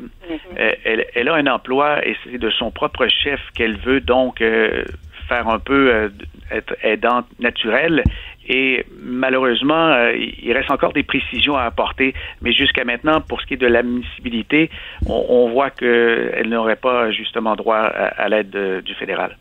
[0.57, 4.83] elle, elle, a un emploi et c'est de son propre chef qu'elle veut donc euh,
[5.27, 6.09] faire un peu euh,
[6.51, 8.03] être aidante naturelle.
[8.47, 12.13] Et malheureusement, il reste encore des précisions à apporter.
[12.41, 14.69] Mais jusqu'à maintenant, pour ce qui est de l'admissibilité,
[15.07, 19.37] on, on, voit qu'elle n'aurait pas justement droit à l'aide du fédéral.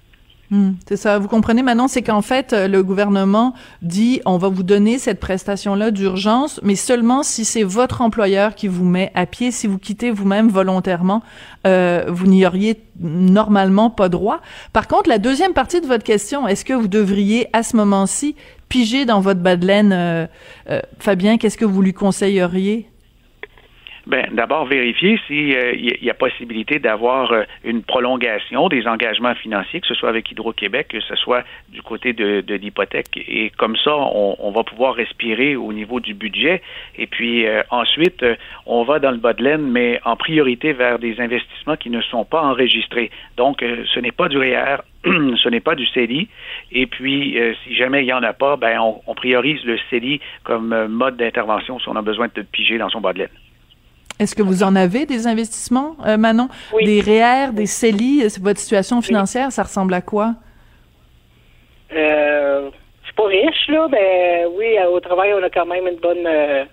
[0.50, 1.18] Hmm, c'est ça.
[1.20, 5.20] Vous comprenez maintenant, c'est qu'en fait, euh, le gouvernement dit on va vous donner cette
[5.20, 9.52] prestation-là d'urgence, mais seulement si c'est votre employeur qui vous met à pied.
[9.52, 11.22] Si vous quittez vous-même volontairement,
[11.68, 14.40] euh, vous n'y auriez normalement pas droit.
[14.72, 18.34] Par contre, la deuxième partie de votre question, est-ce que vous devriez à ce moment-ci
[18.68, 20.26] piger dans votre bas de laine, euh,
[20.98, 22.90] Fabien Qu'est-ce que vous lui conseilleriez?
[24.06, 29.80] Ben, d'abord vérifier s'il euh, y a possibilité d'avoir euh, une prolongation des engagements financiers,
[29.80, 33.16] que ce soit avec Hydro-Québec, que ce soit du côté de, l'hypothèque.
[33.16, 36.62] Et comme ça, on, va pouvoir respirer au niveau du budget.
[36.96, 38.24] Et puis euh, ensuite,
[38.66, 42.00] on va dans le bas de laine, mais en priorité vers des investissements qui ne
[42.00, 43.10] sont pas enregistrés.
[43.36, 46.28] Donc, ce n'est pas du REER, ce n'est pas du CELI.
[46.72, 50.20] Et puis, si jamais il n'y en a pas, ben, on, on priorise le CELI
[50.42, 53.28] comme mode d'intervention si on a besoin de piger dans son bas de laine.
[54.20, 56.50] Est-ce que vous en avez des investissements, euh, Manon?
[56.84, 58.24] Des REER, des CELI?
[58.42, 60.34] Votre situation financière, ça ressemble à quoi?
[61.96, 62.68] Euh,
[63.00, 66.26] je suis pas riche, là, mais oui, au travail, on a quand même une bonne,
[66.26, 66.64] euh,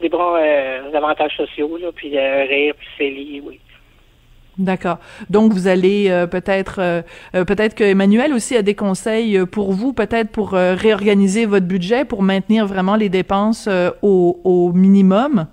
[0.00, 3.60] des bons euh, avantages sociaux, là, puis REER, puis CELI, oui.
[4.56, 4.96] D'accord.
[5.28, 10.50] Donc vous allez peut-être peut-être que Emmanuel aussi a des conseils pour vous, peut-être pour
[10.50, 13.68] réorganiser votre budget pour maintenir vraiment les dépenses
[14.02, 15.46] au, au minimum.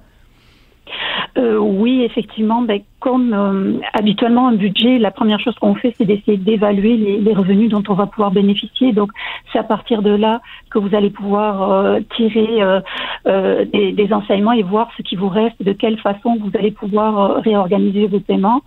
[1.37, 6.05] Euh, oui, effectivement, ben, comme euh, habituellement un budget, la première chose qu'on fait, c'est
[6.05, 8.93] d'essayer d'évaluer les, les, revenus dont on va pouvoir bénéficier.
[8.93, 9.11] Donc,
[9.51, 14.53] c'est à partir de là que vous allez pouvoir euh, tirer euh, des, des, enseignements
[14.53, 18.61] et voir ce qui vous reste, de quelle façon vous allez pouvoir réorganiser vos paiements.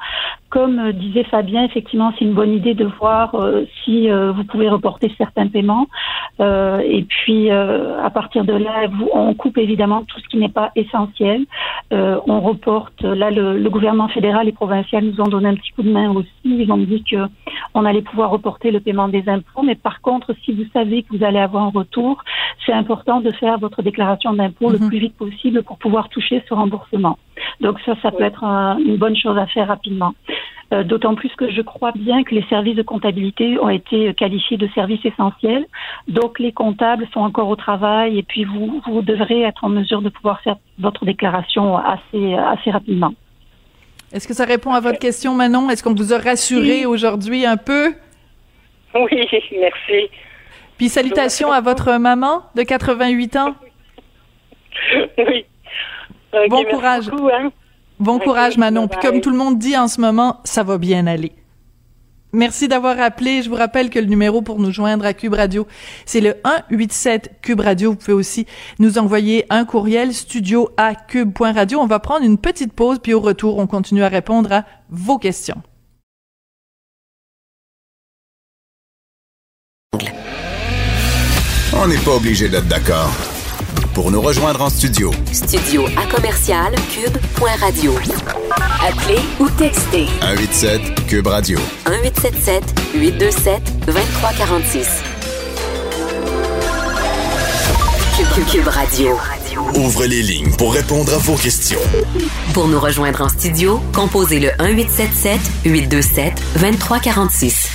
[0.50, 3.36] Comme disait Fabien, effectivement, c'est une bonne idée de voir
[3.84, 5.86] si vous pouvez reporter certains paiements.
[6.40, 10.72] et puis, à partir de là, vous, on coupe évidemment tout ce qui n'est pas
[10.74, 11.44] essentiel.
[11.92, 13.02] Euh, on reporte.
[13.02, 16.10] Là, le, le, gouvernement fédéral et provincial nous ont donné un petit coup de main
[16.10, 16.28] aussi.
[16.44, 17.16] Ils ont dit que
[17.74, 19.62] on allait pouvoir reporter le paiement des impôts.
[19.62, 22.22] Mais par contre, si vous savez que vous allez avoir un retour,
[22.66, 24.88] c'est important de faire votre déclaration d'impôt le mhm.
[24.88, 27.18] plus vite possible pour pouvoir toucher ce remboursement.
[27.60, 30.14] Donc ça, ça peut être une bonne chose à faire rapidement.
[30.70, 34.58] Euh, d'autant plus que je crois bien que les services de comptabilité ont été qualifiés
[34.58, 35.64] de services essentiels.
[36.08, 40.02] Donc les comptables sont encore au travail et puis vous, vous devrez être en mesure
[40.02, 43.14] de pouvoir faire votre déclaration assez, assez rapidement.
[44.12, 45.70] Est-ce que ça répond à votre question, Manon?
[45.70, 47.94] Est-ce qu'on vous a rassuré aujourd'hui un peu?
[48.94, 49.26] Oui,
[49.58, 50.10] merci.
[50.76, 53.54] Puis salutations à votre maman de 88 ans.
[55.18, 55.44] Oui.
[56.48, 57.08] Bon courage.
[57.08, 57.50] Hein.
[58.00, 58.88] Bon courage, Manon.
[58.88, 61.32] Puis comme tout le monde dit en ce moment, ça va bien aller.
[62.32, 63.42] Merci d'avoir appelé.
[63.42, 65.66] Je vous rappelle que le numéro pour nous joindre à Cube Radio,
[66.04, 67.90] c'est le 187 Cube Radio.
[67.90, 68.46] Vous pouvez aussi
[68.78, 71.80] nous envoyer un courriel studio à cube.radio.
[71.80, 75.18] On va prendre une petite pause, puis au retour, on continue à répondre à vos
[75.18, 75.62] questions.
[81.80, 83.37] On n'est pas obligé d'être d'accord.
[83.98, 85.10] Pour nous rejoindre en studio.
[85.32, 87.92] Studio à commercial cube.radio.
[88.80, 90.06] Appelez ou textez.
[90.20, 91.58] 187 cube radio.
[91.84, 92.62] 1877
[92.94, 94.88] 827 2346.
[98.16, 99.16] Cube, cube radio.
[99.74, 101.80] Ouvre les lignes pour répondre à vos questions.
[102.54, 107.67] Pour nous rejoindre en studio, composez le 1877 827 2346.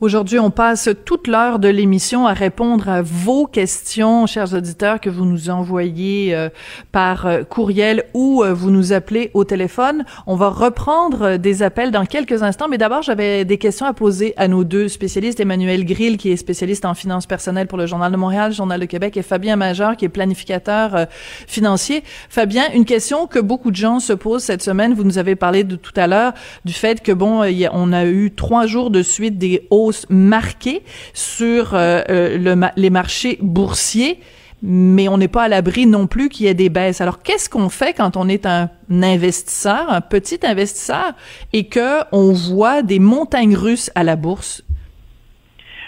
[0.00, 5.10] Aujourd'hui, on passe toute l'heure de l'émission à répondre à vos questions, chers auditeurs, que
[5.10, 6.50] vous nous envoyez euh,
[6.92, 10.04] par euh, courriel ou euh, vous nous appelez au téléphone.
[10.28, 14.34] On va reprendre des appels dans quelques instants, mais d'abord, j'avais des questions à poser
[14.36, 18.12] à nos deux spécialistes, Emmanuel Grill, qui est spécialiste en finances personnelles pour le Journal
[18.12, 21.08] de Montréal, Journal de Québec, et Fabien Major, qui est planificateur
[21.48, 22.04] financier.
[22.28, 25.64] Fabien, une question que beaucoup de gens se posent cette semaine, vous nous avez parlé
[25.64, 26.34] de tout à l'heure,
[26.64, 30.82] du fait que, bon, on a eu trois jours de suite des hauts marquée
[31.14, 34.18] sur euh, euh, les marchés boursiers,
[34.62, 37.00] mais on n'est pas à l'abri non plus qu'il y ait des baisses.
[37.00, 41.12] Alors, qu'est-ce qu'on fait quand on est un investisseur, un petit investisseur,
[41.52, 44.64] et que on voit des montagnes russes à la bourse?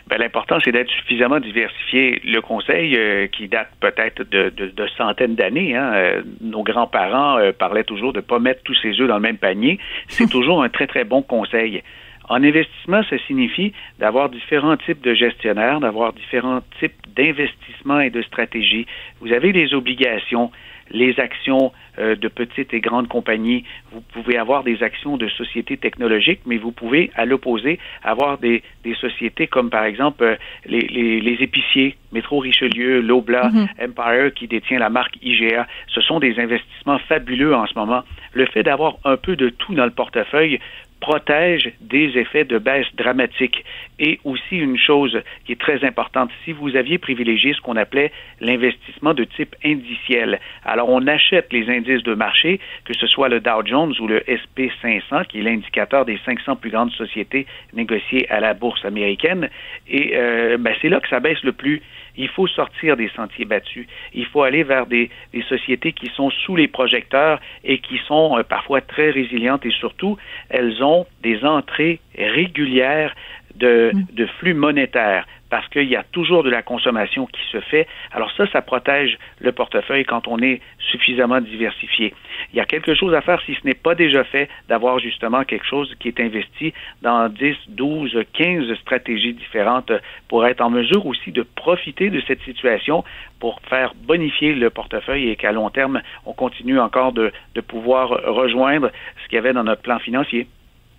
[0.09, 2.21] Ben, l'important, c'est d'être suffisamment diversifié.
[2.25, 4.53] Le conseil, euh, qui date peut-être de,
[4.97, 9.17] centaines d'années, hein, nos grands-parents parlaient toujours de ne pas mettre tous ses œufs dans
[9.17, 9.79] le même panier.
[10.09, 11.83] C'est toujours un très, très bon conseil.
[12.31, 18.23] En investissement, ça signifie d'avoir différents types de gestionnaires, d'avoir différents types d'investissements et de
[18.23, 18.87] stratégies.
[19.21, 20.53] Vous avez les obligations,
[20.93, 23.65] les actions euh, de petites et grandes compagnies.
[23.91, 28.63] Vous pouvez avoir des actions de sociétés technologiques, mais vous pouvez, à l'opposé, avoir des,
[29.01, 33.69] sociétés comme par exemple euh, les, épiciers, Métro Richelieu, Lobla, mhm.
[33.83, 35.67] Empire, qui détient la marque IGA.
[35.89, 38.05] Ce sont des investissements fabuleux en ce moment.
[38.35, 40.61] Le fait d'avoir un peu de tout dans le portefeuille
[41.01, 43.65] protège des effets de baisse dramatique.
[43.99, 48.13] Et aussi une chose qui est très importante, si vous aviez privilégié ce qu'on appelait
[48.41, 53.41] l'investissement de type indiciel, alors on achète les indices de marché, que ce soit le
[53.41, 58.31] Dow Jones ou le SP 500, qui est l'indicateur des 500 plus grandes sociétés négociées
[58.31, 59.51] à la bourse américaine,
[59.89, 61.83] et euh, ben, c'est là que ça baisse le plus.
[62.17, 63.87] Il faut sortir des sentiers battus.
[64.15, 65.11] Il faut aller vers des,
[65.49, 70.17] sociétés qui sont sous les projecteurs et qui sont euh, parfois très résilientes et surtout,
[70.49, 73.15] elles ont des entrées régulières
[73.57, 74.15] de, mm.
[74.15, 77.87] de flux monétaires parce qu'il y a toujours de la consommation qui se fait.
[78.13, 82.15] Alors ça, ça protège le portefeuille quand on est suffisamment diversifié.
[82.53, 85.45] Il y a quelque chose à faire si ce n'est pas déjà fait, d'avoir justement
[85.45, 89.93] quelque chose qui est investi dans 10, 12, 15 stratégies différentes
[90.29, 93.05] pour être en mesure aussi de profiter de cette situation
[93.41, 98.09] pour faire bonifier le portefeuille et qu'à long terme, on continue encore de, de pouvoir
[98.09, 98.91] rejoindre
[99.23, 100.47] ce qu'il y avait dans notre plan financier.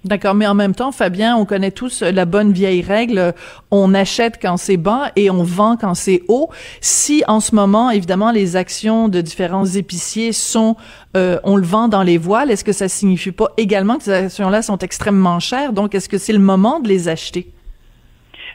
[0.04, 3.34] D'accord, mais en même temps, Fabien, on connaît tous la bonne vieille règle,
[3.70, 6.50] on achète quand c'est bas et on vend quand c'est haut.
[6.82, 10.76] Si en ce moment, évidemment, les actions de différents épiciers sont,
[11.16, 14.26] euh, on le vend dans les voiles, est-ce que ça signifie pas également que ces
[14.26, 15.72] actions-là sont extrêmement chères?
[15.72, 17.46] Donc, est-ce que c'est le moment de les acheter?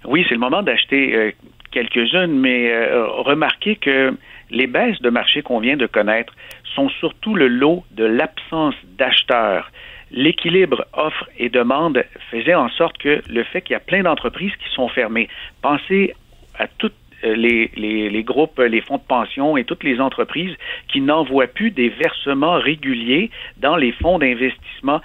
[0.04, 1.30] Oui, c'est le moment d'acheter euh,
[1.70, 4.16] quelques-unes, mais euh, remarquez que
[4.50, 6.32] les baisses de marché qu'on vient de connaître
[6.74, 9.70] sont surtout le lot de l'absence d'acheteurs
[10.10, 14.52] l'équilibre offre et demande faisait en sorte que le fait qu'il y a plein d'entreprises
[14.56, 15.28] qui sont fermées,
[15.62, 16.14] pensez
[16.58, 20.54] à toutes euh, les, groupes, les fonds de pension et toutes les entreprises
[20.88, 25.00] qui n'envoient plus des versements réguliers dans les fonds d'investissement.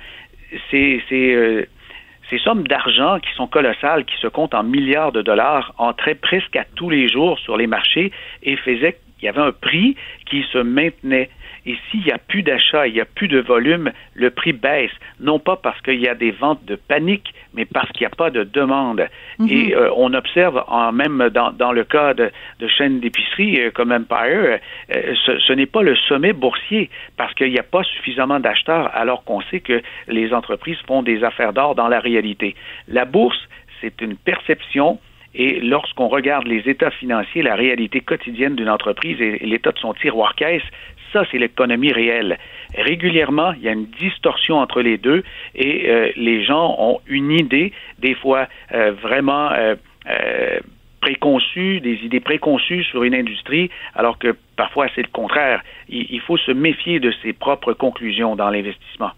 [0.73, 1.65] Euh,
[2.29, 6.55] ces sommes d'argent qui sont colossales, qui se comptent en milliards de dollars, entraient presque
[6.55, 8.11] à tous les jours sur les marchés
[8.43, 11.29] et faisaient il y avait un prix qui se maintenait.
[11.65, 14.91] Et s'il n'y a plus d'achat, il n'y a plus de volume, le prix baisse.
[15.19, 18.15] Non pas parce qu'il y a des ventes de panique, mais parce qu'il n'y a
[18.15, 19.07] pas de demande.
[19.37, 19.47] Mhm.
[19.49, 23.71] Et euh, on observe, en, même dans, dans le cas de, de chaînes d'épicerie euh,
[23.71, 24.59] comme Empire,
[24.93, 28.89] euh, ce, ce n'est pas le sommet boursier parce qu'il n'y a pas suffisamment d'acheteurs
[28.95, 32.55] alors qu'on sait que les entreprises font des affaires d'or dans la réalité.
[32.87, 33.47] La bourse,
[33.81, 34.99] c'est une perception
[35.33, 39.93] et lorsqu'on regarde les états financiers, la réalité quotidienne d'une entreprise et l'état de son
[39.93, 40.63] tiroir caisse,
[41.13, 42.37] ça, c'est l'économie réelle.
[42.75, 45.23] Régulièrement, il y a une distorsion entre les deux
[45.55, 49.75] et euh, les gens ont une idée, des fois euh, vraiment euh,
[51.01, 55.61] préconçue, des idées préconçues sur une industrie, alors que parfois c'est le contraire.
[55.89, 59.11] il faut se méfier de ses propres conclusions dans l'investissement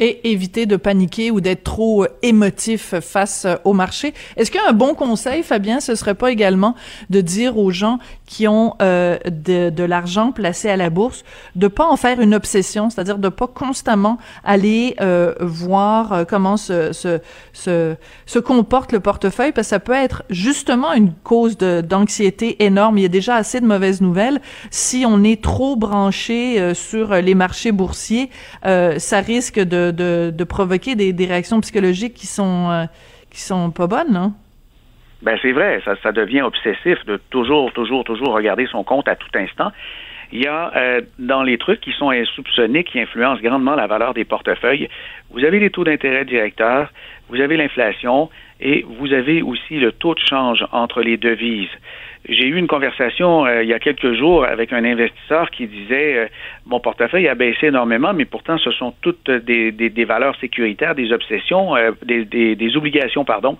[0.00, 4.14] et éviter de paniquer ou d'être trop euh, émotif face euh, au marché.
[4.36, 6.74] Est-ce qu'un bon conseil, Fabien, ce serait pas également
[7.10, 7.98] de dire aux gens
[8.30, 11.24] qui ont euh, de, de l'argent placé à la bourse
[11.56, 16.56] de pas en faire une obsession, c'est-à-dire de pas constamment aller euh, voir euh, comment
[16.56, 17.18] se, se,
[17.52, 17.96] se,
[18.26, 22.98] se, comporte le portefeuille, parce que ça peut être justement une cause d'anxiété énorme.
[22.98, 24.40] Il y a déjà assez de mauvaises nouvelles.
[24.70, 28.30] Si on est trop branché sur les marchés boursiers,
[28.62, 32.84] ça risque de de, provoquer des, réactions psychologiques qui sont euh,
[33.30, 34.32] qui sont pas bonnes, non?
[35.22, 39.16] Ben c'est vrai, ça, ça devient obsessif de toujours, toujours, toujours regarder son compte à
[39.16, 39.70] tout instant.
[40.32, 44.14] Il y a euh, dans les trucs qui sont insoupçonnés, qui influencent grandement la valeur
[44.14, 44.88] des portefeuilles,
[45.30, 46.90] vous avez les taux d'intérêt directeurs,
[47.28, 48.30] vous avez l'inflation
[48.60, 51.70] et vous avez aussi le taux de change entre les devises.
[52.28, 56.16] J'ai eu une conversation euh, il y a quelques jours avec un investisseur qui disait
[56.16, 56.26] euh,
[56.66, 61.12] mon portefeuille a baissé énormément, mais pourtant ce sont toutes des, des, valeurs sécuritaires, des
[61.12, 63.56] obsessions, euh, des, des, obligations, pardon.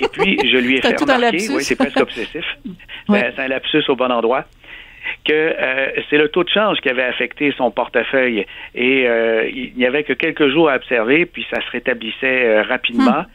[0.00, 2.46] Et puis je lui ai fait remarquer, oui, c'est presque obsessif,
[3.10, 4.44] c'est un lapsus au bon endroit
[5.24, 5.54] que
[6.10, 8.44] c'est le taux de change qui avait affecté son portefeuille
[8.74, 9.04] et
[9.54, 13.22] il n'y avait que quelques jours à observer, puis ça se rétablissait rapidement.
[13.22, 13.26] Hmm.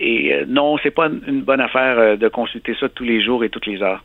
[0.00, 3.66] Et non, c'est pas une bonne affaire de consulter ça tous les jours et toutes
[3.66, 4.04] les heures.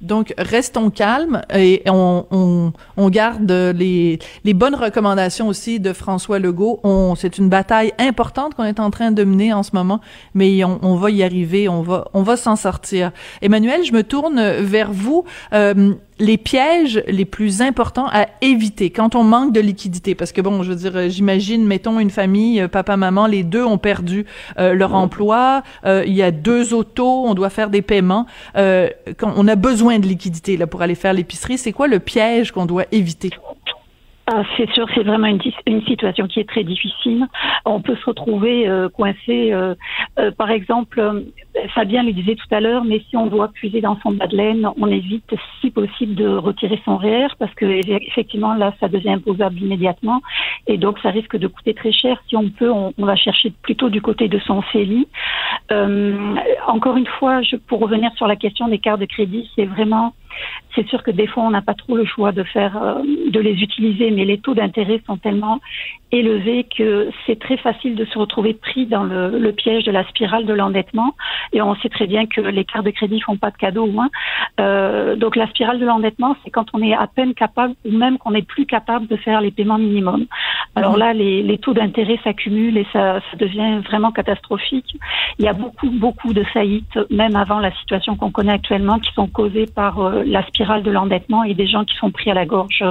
[0.00, 2.72] Donc, restons calmes et on,
[3.08, 4.18] garde les,
[4.54, 6.78] bonnes recommandations aussi de François Legault.
[6.84, 10.00] On, c'est une bataille importante qu'on est en train de mener en ce moment,
[10.34, 13.10] mais on, on va y arriver, on va, on va s'en sortir.
[13.42, 15.24] Emmanuel, je me tourne vers vous.
[15.52, 20.14] Euh, les pièges les plus importants à éviter quand on manque de liquidité.
[20.14, 23.42] Parce que bon je veux dire euh, j'imagine mettons une famille euh, papa maman les
[23.42, 24.26] deux ont perdu
[24.58, 28.26] euh, leur emploi il y a deux autos on doit faire des paiements.
[28.54, 32.52] Quand on a besoin de liquidité là pour aller faire l'épicerie c'est quoi le piège
[32.52, 33.30] qu'on doit éviter?
[34.30, 37.26] Ah, c'est sûr, c'est vraiment une, une, situation qui est très difficile.
[37.64, 39.74] On peut se retrouver euh, coincé, euh,
[40.18, 41.24] euh, par exemple,
[41.74, 44.36] Fabien le disait tout à l'heure, mais si on doit puiser dans son bas de
[44.36, 49.10] laine, on évite, si possible, de retirer son REER parce que effectivement là, ça devient
[49.10, 50.20] imposable immédiatement
[50.66, 52.20] et donc ça risque de coûter très cher.
[52.28, 55.06] Si on peut, on, va chercher plutôt du côté de son CELI.
[56.66, 60.14] encore une fois, pour revenir sur la question des cartes de crédit, c'est vraiment
[60.74, 63.40] c'est sûr que des fois, on n'a pas trop le choix de faire, euh, de
[63.40, 65.60] les utiliser, mais les taux d'intérêt sont tellement
[66.12, 70.46] élevés que c'est très facile de se retrouver pris dans le piège de la spirale
[70.46, 71.14] de l'endettement.
[71.52, 73.90] Et on sait très bien que les cartes de crédit font pas de cadeaux au
[73.90, 74.08] moins.
[74.60, 78.18] Euh, donc la spirale de l'endettement, c'est quand on est à peine capable ou même
[78.18, 80.26] qu'on n'est plus capable de faire les paiements minimums.
[80.74, 80.98] Alors mhm.
[80.98, 84.96] là, les, les taux d'intérêt s'accumulent et ça, ça devient vraiment catastrophique.
[85.38, 89.12] Il y a beaucoup, beaucoup de faillites, même avant la situation qu'on connaît actuellement, qui
[89.14, 92.34] sont causées par euh, la spirale de l'endettement et des gens qui sont pris à
[92.34, 92.84] la gorge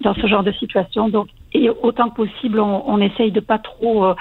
[0.00, 1.08] dans ce genre de situation.
[1.08, 4.14] Donc, et autant que possible, on, essaye de pas trop euh,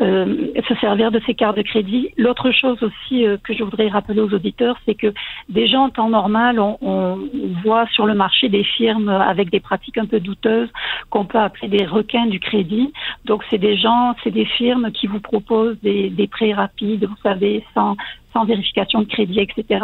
[0.00, 2.10] euh, se servir de ces cartes de crédit.
[2.16, 5.12] L'autre chose aussi euh, que je voudrais rappeler aux auditeurs, c'est que
[5.48, 7.18] déjà en temps normal, on, on,
[7.64, 10.68] voit sur le marché des firmes avec des pratiques un peu douteuses
[11.10, 12.92] qu'on peut appeler des requins du crédit.
[13.24, 17.22] Donc c'est des gens, c'est des firmes qui vous proposent des, des prêts rapides, vous
[17.22, 17.96] savez, sans
[18.36, 19.82] sans vérification de crédit, etc.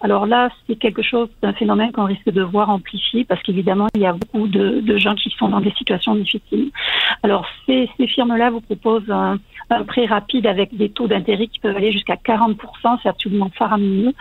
[0.00, 4.00] Alors là, c'est quelque chose, d'un phénomène qu'on risque de voir amplifié parce qu'évidemment, il
[4.00, 6.70] y a beaucoup de, gens qui sont dans des situations difficiles.
[7.22, 9.38] Alors, ces, firmes-là vous proposent un,
[9.86, 12.58] prêt rapide avec des taux d'intérêt qui peuvent aller jusqu'à 40
[13.02, 14.12] c'est absolument faramineux.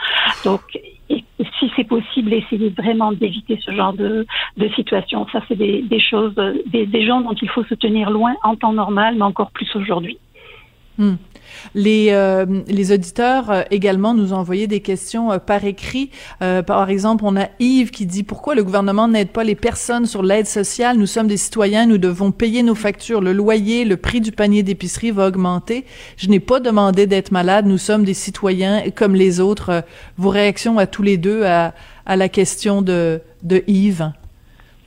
[0.44, 0.62] Donc,
[1.10, 4.26] si c'est possible, essayez vraiment d'éviter ce genre de,
[4.76, 5.28] situation.
[5.32, 9.16] Ça, c'est des, choses, des, gens dont il faut se tenir loin en temps normal,
[9.16, 10.18] mais encore plus aujourd'hui.
[10.98, 11.16] Hmm.
[11.76, 16.10] Les, euh, les auditeurs euh, également nous ont envoyé des questions euh, par écrit.
[16.40, 20.24] par exemple, on a Yves qui dit pourquoi le gouvernement n'aide pas les personnes sur
[20.24, 20.98] l'aide sociale?
[20.98, 23.22] Nous sommes des citoyens, nous devons payer nos factures.
[23.22, 25.86] Le loyer, le prix du panier d'épicerie va augmenter.
[26.18, 27.66] Je n'ai pas demandé d'être malade.
[27.66, 29.84] Nous sommes des citoyens comme les autres.
[30.18, 31.74] Vos réactions à tous les deux à,
[32.06, 34.12] à la question de, de Yves?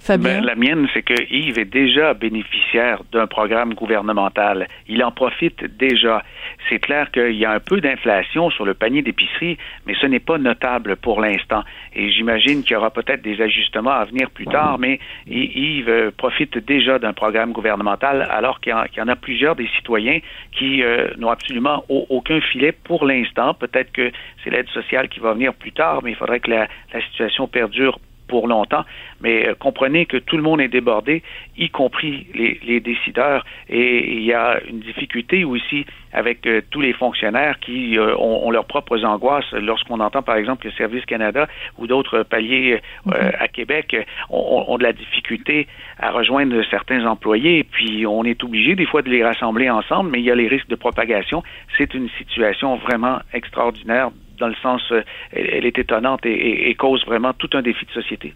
[0.07, 4.69] Ben, la mienne, c'est que Yves est déjà bénéficiaire d'un programme gouvernemental.
[4.87, 6.23] Il en profite déjà.
[6.69, 10.21] C'est clair qu'il y a un peu d'inflation sur le panier d'épicerie, mais ce n'est
[10.21, 11.63] pas notable pour l'instant.
[11.95, 16.11] Et j'imagine qu'il y aura peut-être des ajustements à venir plus tard, mais Yves euh,
[16.15, 20.19] profite déjà d'un programme gouvernemental, alors qu'il y, en a plusieurs des citoyens
[20.53, 23.55] qui euh, n'ont absolument aucun filet pour l'instant.
[23.55, 24.11] Peut-être que
[24.43, 26.69] c'est l'aide sociale qui va venir plus tard, mais il faudrait que la
[27.11, 27.99] situation perdure
[28.29, 28.85] pour longtemps,
[29.21, 31.23] mais euh, comprenez que tout le monde est débordé,
[31.57, 36.93] y compris les, décideurs, et il y a une difficulté aussi avec euh, tous les
[36.93, 41.49] fonctionnaires qui euh, ont, leurs propres angoisses lorsqu'on entend par exemple que Service Canada
[41.79, 43.37] ou d'autres paliers mm-hmm.
[43.39, 43.97] à Québec
[44.31, 45.67] ont, ont, de la difficulté
[45.99, 50.11] à rejoindre certains employés, et puis on est obligé des fois de les rassembler ensemble,
[50.11, 51.43] mais il y a les risques de propagation.
[51.77, 54.11] C'est une situation vraiment extraordinaire
[54.45, 58.35] dans le sens, euh, elle, est étonnante et, cause vraiment tout un défi de société.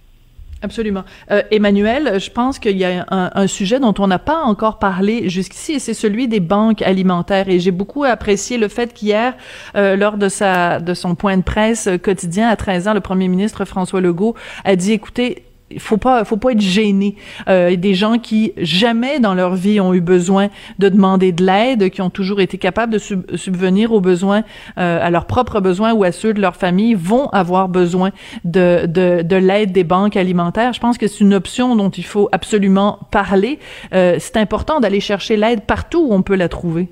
[0.62, 1.04] Absolument.
[1.30, 5.28] Euh, Emmanuel, je pense qu'il y a un, sujet dont on n'a pas encore parlé
[5.28, 7.48] jusqu'ici, et c'est celui des banques alimentaires.
[7.48, 9.34] Et j'ai beaucoup apprécié le fait qu'hier,
[9.76, 13.28] euh, lors de sa de son point de presse quotidien à 13 ans, le premier
[13.28, 14.34] ministre François Legault
[14.64, 15.44] a dit, écoutez,
[15.78, 17.16] faut pas faut pas être gêné.
[17.48, 20.48] Euh, des gens qui jamais dans leur vie ont eu besoin
[20.78, 22.98] de demander de l'aide qui ont toujours été capables de
[23.36, 24.42] subvenir aux besoins
[24.78, 28.10] euh, à leurs propres besoins ou à ceux de leur famille vont avoir besoin
[28.44, 30.72] de de, de l'aide des banques alimentaires.
[30.72, 33.58] Je pense que c'est une option dont il faut absolument parler.
[33.94, 36.88] Euh, c'est important d'aller chercher l'aide partout où on peut la trouver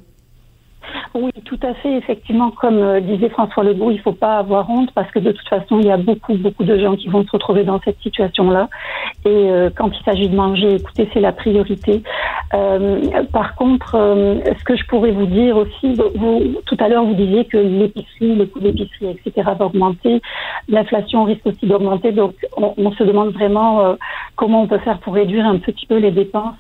[1.14, 1.93] oui, tout à fait.
[1.97, 5.32] Effectivement, comme euh, disait François Legault, il ne faut pas avoir honte parce que de
[5.32, 7.99] toute façon, il y a beaucoup, beaucoup de gens qui vont se retrouver dans cette
[8.03, 8.68] situation-là.
[9.24, 12.03] Et euh, quand il s'agit de manger, écoutez, c'est la priorité.
[12.55, 13.01] Euh,
[13.32, 17.45] par contre, ce que je pourrais vous dire aussi, vous, tout à l'heure, vous disiez
[17.45, 20.20] que l'épicerie, le coût d'épicerie, etc., va augmenter.
[20.68, 22.12] L'inflation risque aussi d'augmenter.
[22.12, 23.97] Donc, on, se demande vraiment
[24.37, 26.57] comment on peut faire pour réduire un petit peu les dépenses.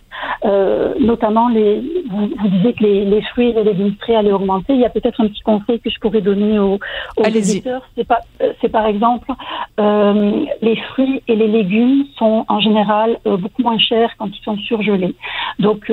[1.00, 4.74] notamment, les, vous, vous disiez que les, les fruits et les légumes frais allaient augmenter
[4.74, 6.78] il y a peut-être un petit conseil que je pourrais donner aux,
[7.16, 7.24] aux.
[7.24, 9.30] C'est pas, euh, c'est par exemple,
[9.80, 14.42] euh, les fruits et les légumes sont en général euh, beaucoup moins chers quand ils
[14.42, 15.14] sont surgelés.
[15.58, 15.90] Donc,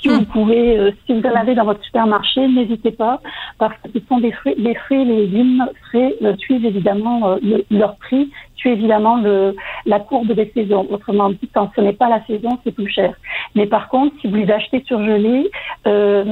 [0.00, 0.26] si vous hmm.
[0.26, 3.20] pouvez, si vous en avez dans votre supermarché, n'hésitez pas,
[3.58, 7.36] parce que ce sont des fruits, les fruits et les légumes frais suivent évidemment
[7.70, 9.54] leur prix tu évidemment le,
[9.84, 10.86] la courbe des saisons.
[10.90, 13.14] Autrement dit, quand ce n'est pas la saison, c'est plus cher.
[13.54, 15.50] Mais par contre, si vous les achetez surgelés,
[15.86, 16.24] euh,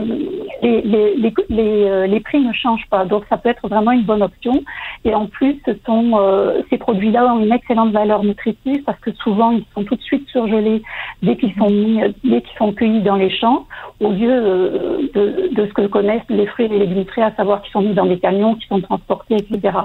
[0.62, 3.05] les, les, les, les, euh, les prix ne changent pas.
[3.05, 4.62] Donc, ça peut être vraiment une bonne option.
[5.05, 9.12] Et en plus, ce sont, euh, ces produits-là ont une excellente valeur nutritive parce que
[9.12, 10.83] souvent, ils sont tout de suite surgelés
[11.22, 13.66] dès qu'ils sont mis, dès qu'ils sont cueillis dans les champs,
[14.01, 17.35] au lieu euh, de, de, ce que connaissent les fruits et les légumes frais, à
[17.35, 19.79] savoir qu'ils sont mis dans des camions, qui sont transportés, etc.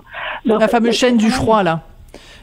[0.45, 1.81] Donc, la fameuse chaîne du froid, là.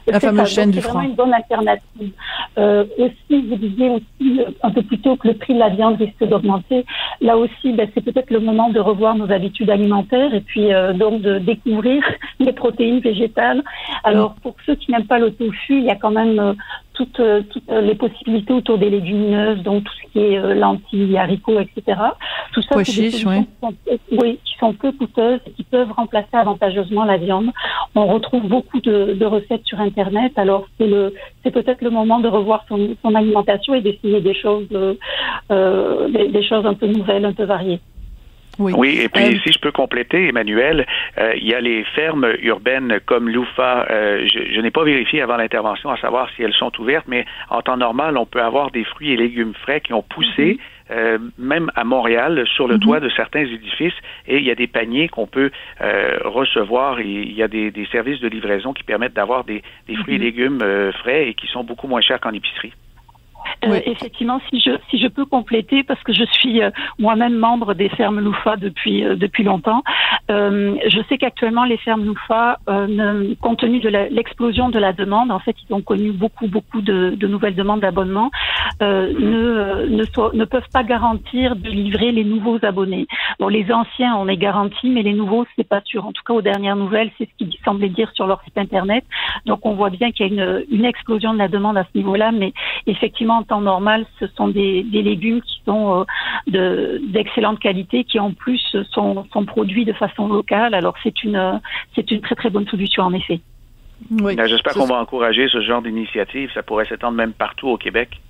[0.06, 0.92] La fameuse chaîne du franc.
[0.92, 2.12] C'est vraiment une bonne alternative.
[2.58, 5.68] Euh, aussi, vous disiez aussi euh, un peu plus tôt que le prix de la
[5.68, 6.84] viande risque d'augmenter.
[7.20, 10.92] Là aussi, ben, c'est peut-être le moment de revoir nos habitudes alimentaires et puis euh,
[10.92, 12.02] donc de découvrir
[12.40, 13.62] les protéines végétales.
[14.04, 16.52] Alors, pour ceux qui n'aiment pas le tofu, il y a quand même euh,
[16.96, 21.16] toutes, euh, toutes, les possibilités autour des légumineuses, donc tout ce qui est euh, lentilles,
[21.16, 22.00] haricots, etc.
[22.52, 23.08] Tout ça, c'est des.
[23.10, 23.44] Qui, sont,
[24.12, 27.50] oui, qui sont peu coûteuses et qui peuvent remplacer avantageusement la viande.
[27.94, 30.32] On retrouve beaucoup de, de recettes sur Internet.
[30.36, 34.34] Alors, c'est le, c'est peut-être le moment de revoir son, son alimentation et d'essayer des
[34.34, 37.80] choses, euh, des, des choses un peu nouvelles, un peu variées.
[38.58, 39.00] Oui.
[39.00, 40.86] et puis euh, si je peux compléter, Emmanuel,
[41.18, 43.86] euh, il y a les fermes urbaines comme Loufa.
[43.90, 47.26] Euh, je, je n'ai pas vérifié avant l'intervention à savoir si elles sont ouvertes, mais
[47.50, 50.58] en temps normal, on peut avoir des fruits et légumes frais qui ont poussé.
[50.88, 51.32] Mhm.
[51.36, 52.80] même à Montréal, sur le mhm.
[52.80, 53.98] toit de certains édifices,
[54.28, 55.50] et il y a des paniers qu'on peut
[56.24, 57.00] recevoir.
[57.00, 60.14] Et il y a des, des, services de livraison qui permettent d'avoir des, des, fruits
[60.14, 60.24] et mhm.
[60.24, 62.72] légumes frais et qui sont beaucoup moins chers qu'en épicerie.
[63.64, 67.74] Euh, effectivement, si je si je peux compléter, parce que je suis euh, moi-même membre
[67.74, 69.82] des fermes Loufa depuis euh, depuis longtemps,
[70.28, 72.58] je sais qu'actuellement les fermes Loufa,
[73.40, 77.14] compte tenu de l'explosion de la demande, en fait, ils ont connu beaucoup beaucoup de,
[77.16, 78.30] de nouvelles demandes d'abonnement,
[78.80, 83.06] ne ne, ne peuvent pas garantir de livrer les nouveaux abonnés.
[83.38, 86.06] Bon, les anciens, on est garanti, mais les nouveaux, c'est pas sûr.
[86.06, 89.04] En tout cas, aux dernières nouvelles, c'est ce qu'ils semblaient dire sur leur site internet.
[89.46, 91.96] Donc, on voit bien qu'il y a une, une explosion de la demande à ce
[91.98, 92.52] niveau-là, mais
[92.86, 96.06] Effectivement, en temps normal, ce sont des, légumes qui sont
[96.46, 98.60] de d'excellente qualité, qui en plus
[98.90, 100.74] sont, sont produits de façon locale.
[100.74, 101.60] Alors c'est une
[101.94, 103.40] c'est une très très bonne solution en effet.
[104.10, 104.36] Oui.
[104.36, 106.50] Ben, j'espère qu'on va encourager ce genre d'initiative.
[106.54, 108.20] Ça pourrait s'étendre même partout au Québec.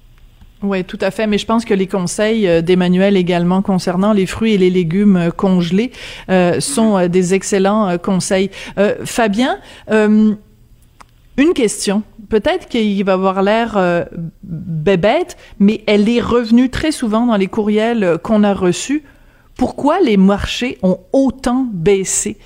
[0.63, 1.27] Oui, tout à fait.
[1.27, 5.17] Mais je pense que les conseils euh, d'Emmanuel également concernant les fruits et les légumes
[5.17, 5.93] euh, congelés
[6.31, 8.51] euh, sont des excellents conseils.
[9.05, 12.03] Fabien, une question.
[12.29, 14.07] Peut-être qu'il va avoir l'air
[14.43, 19.03] bébête, mais elle est revenue très souvent dans les courriels qu'on a reçus.
[19.57, 22.37] Pourquoi les marchés ont autant baissé?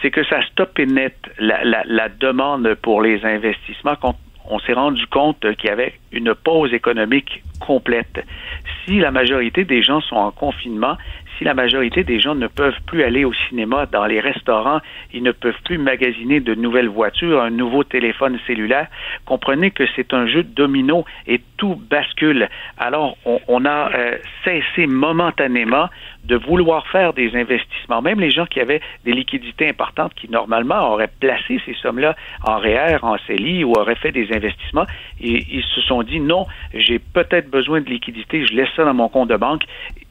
[0.00, 3.94] c'est que ça stoppe net la, la, demande pour les investissements
[4.48, 8.24] on s'est rendu compte qu'il y avait une pause économique complète.
[8.84, 10.96] Si la majorité des gens sont en confinement,
[11.38, 14.80] si la majorité des gens ne peuvent plus aller au cinéma, dans les restaurants,
[15.12, 18.88] ils ne peuvent plus magasiner de nouvelles voitures, un nouveau téléphone cellulaire,
[19.24, 22.48] comprenez que c'est un jeu de domino et tout bascule.
[22.78, 25.88] Alors, on, a euh, cessé momentanément
[26.24, 28.02] de vouloir faire des investissements.
[28.02, 32.58] Même les gens qui avaient des liquidités importantes, qui normalement auraient placé ces sommes-là en
[32.58, 34.86] REER, en CELI ou auraient fait des investissements,
[35.20, 39.08] ils se sont dit non, j'ai peut-être besoin de liquidités, je laisse ça dans mon
[39.08, 39.62] compte de banque.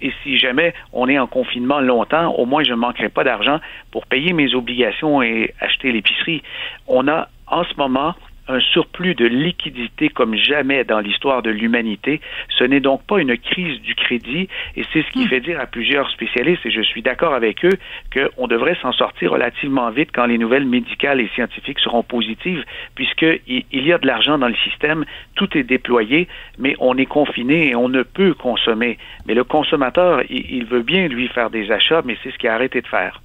[0.06, 3.60] Et si jamais on est en confinement longtemps, au moins je ne manquerai pas d'argent
[3.90, 6.44] pour payer mes obligations et acheter l'épicerie.
[6.88, 8.14] On a en ce moment
[8.48, 12.22] un surplus de liquidité comme jamais dans l'histoire de l'humanité.
[12.58, 15.30] Ce n'est donc pas une crise du crédit et c'est ce qui hmm.
[15.30, 17.78] fait dire à plusieurs spécialistes, et je suis d'accord avec eux,
[18.14, 22.64] qu'on devrait s'en sortir relativement vite quand les nouvelles médicales et scientifiques seront positives,
[22.96, 26.28] puisqu'il y a de l'argent dans le système, tout est déployé,
[26.58, 28.98] mais on est confiné et on ne peut consommer.
[29.26, 32.54] Mais le consommateur, il veut bien, lui, faire des achats, mais c'est ce qu'il a
[32.54, 33.22] arrêté de faire.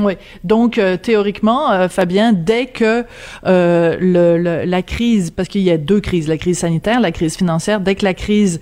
[0.00, 0.14] Oui.
[0.42, 3.04] Donc euh, théoriquement, euh, Fabien, dès que
[3.46, 7.36] euh, le, la crise, parce qu'il y a deux crises, la crise sanitaire, la crise
[7.36, 8.60] financière, dès que la crise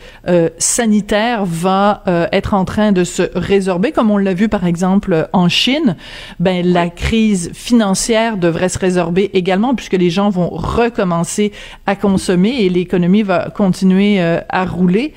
[0.59, 2.03] sanitaire va
[2.33, 5.97] être en train de se résorber, comme on l'a vu par exemple en Chine,
[6.41, 11.53] ben la crise financière devrait se résorber également puisque les gens vont recommencer
[11.87, 15.15] à consommer et l'économie va continuer à rouler.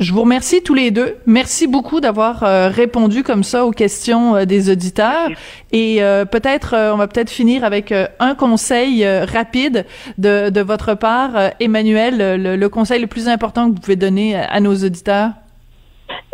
[0.00, 1.16] Je vous remercie tous les deux.
[1.26, 5.30] Merci beaucoup d'avoir euh, répondu comme ça aux questions euh, des auditeurs.
[5.70, 9.86] Et euh, peut-être, on va peut-être finir avec un conseil rapide
[10.18, 14.36] de, de, votre part, Emmanuel, le, le, conseil le plus important que vous pouvez donner
[14.36, 15.30] à nos auditeurs.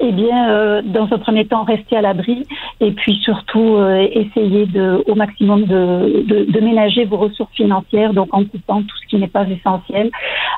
[0.03, 2.47] Eh bien, euh, dans un premier temps, rester à l'abri
[2.81, 8.29] et puis surtout euh, essayer de, au maximum de, de, ménager vos ressources financières, donc
[8.33, 10.11] en coupant tout ce qui n'est pas essentiel.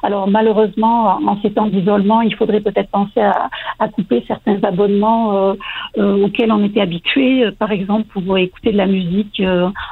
[0.05, 5.55] Alors malheureusement, en ces temps d'isolement, il faudrait peut-être penser à, couper certains abonnements euh,
[5.99, 7.51] euh auxquels on était habitué.
[7.59, 9.43] Par exemple, pour écouter de la musique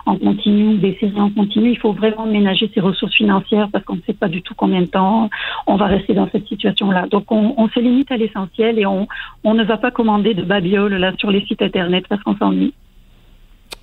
[0.07, 3.85] en continu ou des séries en continu, il faut vraiment ménager ses ressources financières parce
[3.85, 5.29] qu'on ne sait pas du tout combien de temps
[5.67, 7.07] on va rester dans cette situation-là.
[7.11, 9.09] Donc on, on se limite à l'essentiel et on
[9.45, 12.75] on ne va pas commander de babioles là sur les sites internet parce qu'on s'ennuie.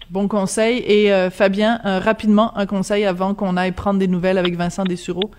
[0.09, 0.83] Bon conseil.
[0.87, 4.83] Et euh, Fabien, euh, rapidement, un conseil avant qu'on aille prendre des nouvelles avec Vincent
[4.83, 5.29] Dessureau.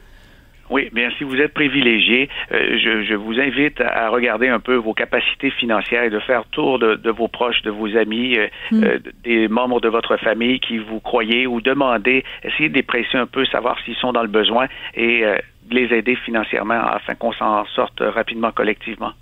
[0.71, 2.77] Oui, bien si vous êtes privilégié, euh,
[3.09, 7.11] je, vous invite à regarder un peu vos capacités financières et de faire tour de,
[7.11, 8.37] vos proches, de vos amis,
[8.71, 8.85] hmm.
[9.25, 13.25] des membres de votre famille qui vous croyez ou demander, essayer de les presser un
[13.25, 17.65] peu, savoir s'ils sont dans le besoin et de les aider financièrement afin qu'on s'en
[17.75, 19.13] sorte rapidement collectivement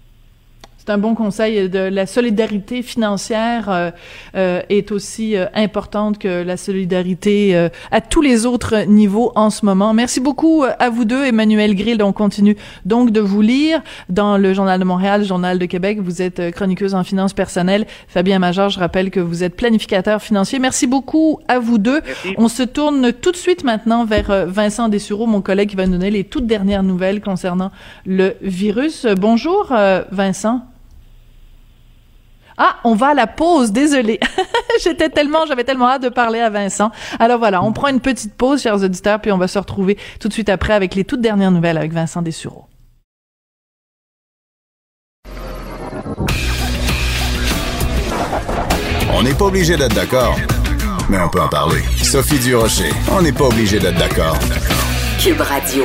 [0.86, 1.68] c'est un bon conseil.
[1.68, 3.90] De la solidarité financière euh,
[4.36, 9.64] euh, est aussi euh, importante que la solidarité à tous les autres niveaux en ce
[9.64, 9.92] moment.
[9.94, 12.02] Merci beaucoup à vous deux, Emmanuel Grill.
[12.02, 15.98] On continue donc de vous lire dans le Journal de Montréal, le Journal de Québec.
[16.00, 17.86] Vous êtes chroniqueuse en finances personnelles.
[18.06, 20.60] Fabien Major, je rappelle que vous êtes planificateur financier.
[20.60, 22.00] Merci beaucoup à vous deux.
[22.36, 25.92] On se tourne tout de suite maintenant vers Vincent Dessureau, mon collègue qui va nous
[25.92, 27.72] donner les toutes dernières nouvelles concernant
[28.04, 29.06] le virus.
[29.18, 29.74] Bonjour,
[30.12, 30.62] Vincent.
[32.58, 34.18] Ah, on va à la pause, désolé.
[34.82, 36.90] J'étais tellement, j'avais tellement hâte de parler à Vincent.
[37.18, 40.28] Alors voilà, on prend une petite pause, chers auditeurs, puis on va se retrouver tout
[40.28, 42.66] de suite après avec les toutes dernières nouvelles avec Vincent Dessureau.
[49.12, 50.36] On n'est pas obligé d'être d'accord,
[51.08, 51.82] mais on peut en parler.
[52.02, 54.38] Sophie Durocher, on n'est pas obligé d'être d'accord.
[55.18, 55.84] Cube Radio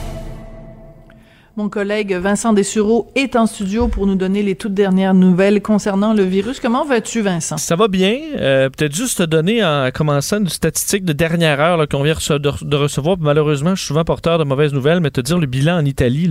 [1.57, 6.13] Mon collègue Vincent Dessureau est en studio pour nous donner les toutes dernières nouvelles concernant
[6.13, 6.61] le virus.
[6.61, 7.57] Comment vas-tu, Vincent?
[7.57, 8.17] Ça va bien.
[8.37, 12.75] Euh, peut-être juste te donner en commençant une statistique de dernière heure qu'on vient de,
[12.77, 13.17] recevoir.
[13.19, 16.29] Malheureusement, je suis souvent porteur de mauvaises nouvelles, mais te dire le bilan en Italie,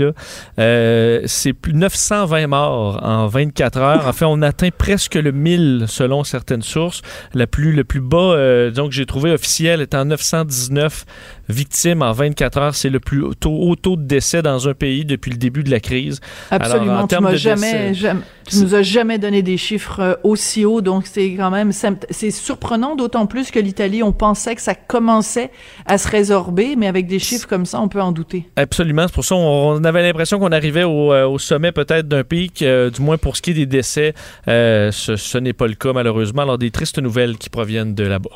[0.58, 4.08] euh, c'est plus 920 morts en 24 heures.
[4.08, 7.02] En fait, on atteint presque le 1000 selon certaines sources.
[7.34, 11.04] La plus, le plus bas, euh, donc j'ai trouvé officiel, est en 919
[11.50, 12.74] victimes en 24 heures.
[12.74, 15.80] C'est le plus haut taux, de décès dans un pays depuis le début de la
[15.80, 16.20] crise.
[16.50, 17.06] Absolument.
[17.06, 21.34] tu, m'as jamais, tu nous as jamais donné des chiffres euh, aussi hauts, donc c'est
[21.34, 25.50] quand même c'est surprenant, d'autant plus que l'Italie, on pensait que ça commençait
[25.86, 28.48] à se résorber, mais avec des chiffres comme ça, on peut en douter.
[28.56, 29.06] Absolument.
[29.06, 32.90] C'est pour ça on avait l'impression qu'on arrivait au, euh, sommet peut-être d'un pic, euh,
[32.90, 34.14] du moins pour ce qui est des décès.
[34.46, 36.42] ce, ce n'est pas le cas malheureusement.
[36.42, 38.30] Alors des tristes nouvelles qui proviennent de là-bas.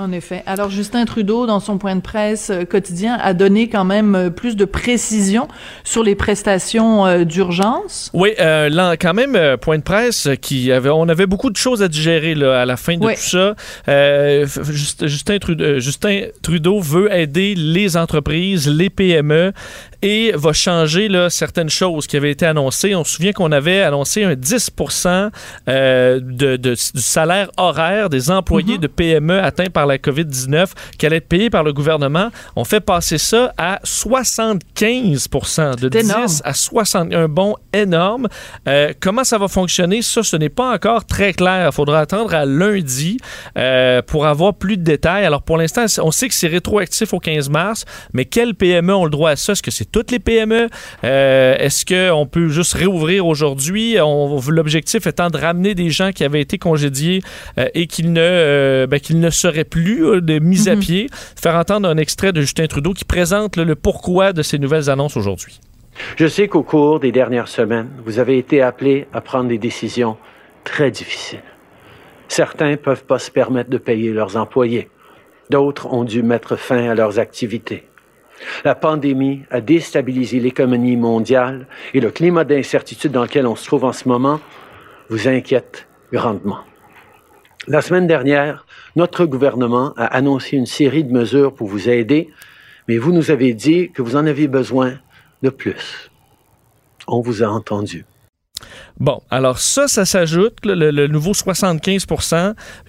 [0.00, 0.44] En effet.
[0.46, 4.30] Alors, Justin Trudeau, dans son point de presse euh, quotidien, a donné quand même euh,
[4.30, 5.48] plus de précision
[5.82, 8.08] sur les prestations euh, d'urgence.
[8.14, 11.88] Oui, là, quand même, point de presse qui avait, on avait beaucoup de choses à
[11.88, 13.56] digérer là, à la fin de tout ça.
[15.02, 19.52] Justin, Trudeau, Justin Trudeau veut aider les entreprises, les PME
[20.02, 22.94] et va changer là, certaines choses qui avaient été annoncées.
[22.94, 24.70] On se souvient qu'on avait annoncé un 10
[25.66, 28.80] de, de, du salaire horaire des employés mm-hmm.
[28.80, 30.68] de PME atteints par la COVID-19
[30.98, 32.30] qui allait être payée par le gouvernement.
[32.56, 38.28] On fait passer ça à 75% de 10 à 60 un bon énorme.
[38.68, 40.02] Euh, comment ça va fonctionner?
[40.02, 41.68] Ça, ce n'est pas encore très clair.
[41.70, 43.18] Il faudra attendre à lundi
[43.56, 45.24] euh, pour avoir plus de détails.
[45.24, 49.04] Alors, pour l'instant, on sait que c'est rétroactif au 15 mars, mais quelles PME ont
[49.04, 49.52] le droit à ça?
[49.52, 50.68] Est-ce que c'est toutes les PME?
[51.04, 53.96] Euh, est-ce qu'on peut juste réouvrir aujourd'hui?
[54.48, 57.22] L'objectif étant de ramener des gens qui avaient été congédiés
[57.74, 60.80] et qu'ils ne, ben, qu'ils ne seraient plus euh, de mise à mhm.
[60.80, 64.90] pied, faire entendre un extrait de Justin Trudeau qui présente le pourquoi de ces nouvelles
[64.90, 65.60] annonces aujourd'hui.
[66.16, 70.16] Je sais qu'au cours des dernières semaines, vous avez été appelé à prendre des décisions
[70.64, 71.42] très difficiles.
[72.28, 74.88] Certains ne peuvent pas se permettre de payer leurs employés.
[75.50, 77.84] D'autres ont dû mettre fin à leurs activités.
[78.64, 83.84] La pandémie a déstabilisé l'économie mondiale et le climat d'incertitude dans lequel on se trouve
[83.84, 84.40] en ce moment
[85.08, 86.67] vous inquiète grandement.
[87.70, 88.64] La semaine dernière,
[88.96, 92.30] notre gouvernement a annoncé une série de mesures pour vous aider,
[92.88, 94.94] mais vous nous avez dit que vous en aviez besoin
[95.42, 96.10] de plus.
[97.06, 98.06] On vous a entendu.
[99.00, 102.04] Bon, alors ça, ça s'ajoute, le, nouveau 75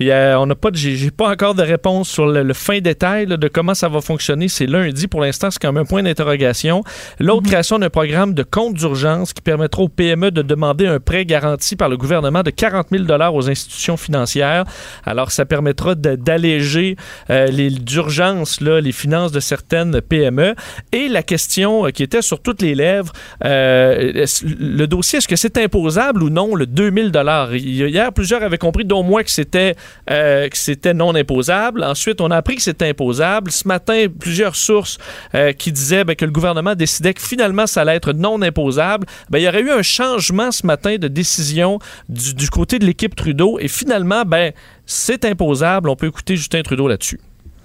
[0.02, 3.76] euh, On n'a pas, j'ai pas encore de réponse sur le, fin détail de comment
[3.76, 4.48] ça va fonctionner.
[4.48, 5.08] C'est lundi.
[5.08, 6.84] Pour l'instant, c'est quand même un point d'interrogation.
[7.20, 7.48] L'autre mhm.
[7.50, 11.76] création d'un programme de compte d'urgence qui permettra aux PME de demander un prêt garanti
[11.76, 14.66] par le gouvernement de 40 000 aux institutions financières.
[15.06, 16.96] Alors, ça permettra d'alléger
[17.30, 20.56] euh, les d'urgence les finances de certaines PME.
[20.92, 25.58] Et la question euh, qui était sur toutes les lèvres, le dossier, est-ce que c'est
[25.60, 25.99] imposable?
[26.22, 27.56] Ou non le 2000 dollars.
[27.56, 29.76] Hier, plusieurs avaient compris, dont moi, que c'était
[30.10, 31.84] euh, que c'était non imposable.
[31.84, 33.52] Ensuite, on a appris que c'était imposable.
[33.52, 34.98] Ce matin, plusieurs sources
[35.36, 39.06] euh, qui disaient ben, que le gouvernement décidait que finalement, ça allait être non imposable.
[39.30, 42.86] Ben, il y aurait eu un changement ce matin de décision du, du côté de
[42.86, 44.52] l'équipe Trudeau et finalement, ben,
[44.86, 45.90] c'est imposable.
[45.90, 47.20] On peut écouter Justin Trudeau là-dessus.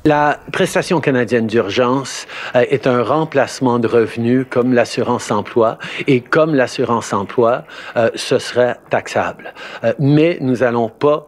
[0.07, 6.55] La prestation canadienne d'urgence euh, est un remplacement de revenus comme l'assurance emploi et comme
[6.55, 7.65] l'assurance emploi,
[7.97, 9.55] euh, ce serait taxable.
[9.83, 11.25] Euh, mais nous n'allons pas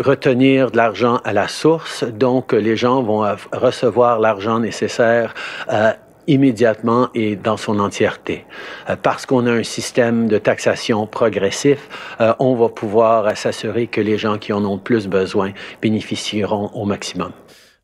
[0.00, 5.34] retenir de l'argent à la source, donc les gens vont recevoir l'argent nécessaire
[6.26, 8.44] immédiatement et dans son entièreté.
[9.02, 14.38] parce qu'on a un système de taxation progressif, on va pouvoir s'assurer que les gens
[14.38, 17.32] qui en ont plus besoin bénéficieront au maximum.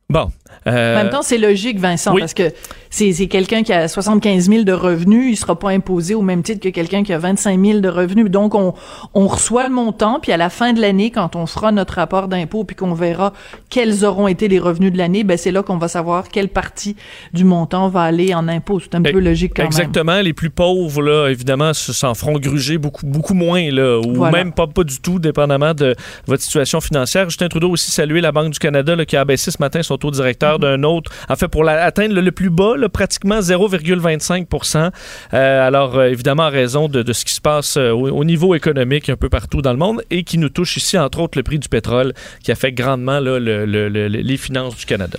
[0.08, 0.32] Bon.
[0.66, 2.52] Euh, en même temps, c'est logique, Vincent, parce que
[2.90, 6.60] c'est quelqu'un qui a 75 000 de revenus, il sera pas imposé au même titre
[6.60, 8.30] que quelqu'un qui a 25 000 de revenus.
[8.30, 8.74] Donc, on,
[9.14, 12.28] on reçoit le montant, puis à la fin de l'année, quand on fera notre rapport
[12.28, 13.32] d'impôt, puis qu'on verra
[13.68, 16.96] quels auront été les revenus de l'année, ben c'est là qu'on va savoir quelle partie
[17.32, 18.80] du montant va aller en impôt.
[18.80, 20.20] C'est un peu logique quand Exactement.
[20.20, 24.66] Les plus pauvres, là, évidemment, s'en feront gruger beaucoup, beaucoup moins, là, ou même pas,
[24.66, 25.94] pas du tout, dépendamment de
[26.26, 27.28] votre situation financière.
[27.28, 29.96] Justin Trudeau aussi salué la Banque du Canada là, qui a abaissé ce matin son
[29.96, 31.10] taux directeur d'un autre.
[31.28, 34.90] En fait, pour atteindre le, plus bas, pratiquement 0,25%
[35.32, 39.08] euh, Alors, euh, évidemment, en raison de, ce qui se passe euh, au, niveau économique
[39.08, 41.58] un peu partout dans le monde et qui nous touche ici, entre autres, le prix
[41.58, 45.18] du pétrole qui affecte grandement les finances du Canada.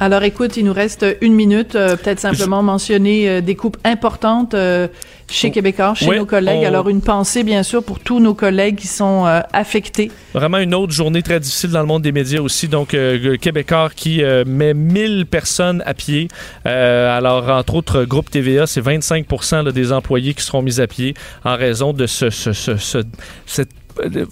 [0.00, 4.54] Alors écoute, il nous reste une minute, euh, peut-être simplement mentionner euh, des coupes importantes
[4.54, 4.88] euh,
[5.30, 6.64] chez Québécois, chez nos collègues.
[6.64, 10.10] Alors une pensée bien sûr pour tous nos collègues qui sont affectés.
[10.34, 12.68] Vraiment une autre journée très difficile dans le monde des médias aussi.
[12.68, 12.96] Donc
[13.40, 16.28] Québécois qui met 1000 personnes à pied.
[16.64, 21.14] alors entre autres, groupe TVA, c'est 25% des employés qui seront mis à pied
[21.44, 23.02] en raison de ce, ce, ce,
[23.46, 23.70] cette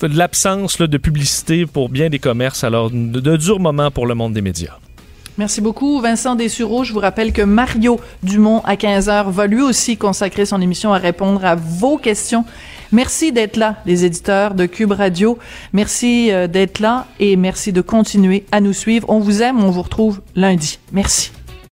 [0.02, 2.64] l'absence de publicité pour bien des commerces.
[2.64, 4.76] Alors, de, de durs moments pour le monde des médias.
[5.38, 6.84] Merci beaucoup, Vincent Dessureau.
[6.84, 10.98] Je vous rappelle que Mario Dumont, à 15h, va lui aussi consacrer son émission à
[10.98, 12.44] répondre à vos questions.
[12.92, 15.38] Merci d'être là, les éditeurs de Cube Radio.
[15.72, 19.08] Merci euh, d'être là et merci de continuer à nous suivre.
[19.08, 20.78] On vous aime, on vous retrouve lundi.
[20.92, 21.30] Merci.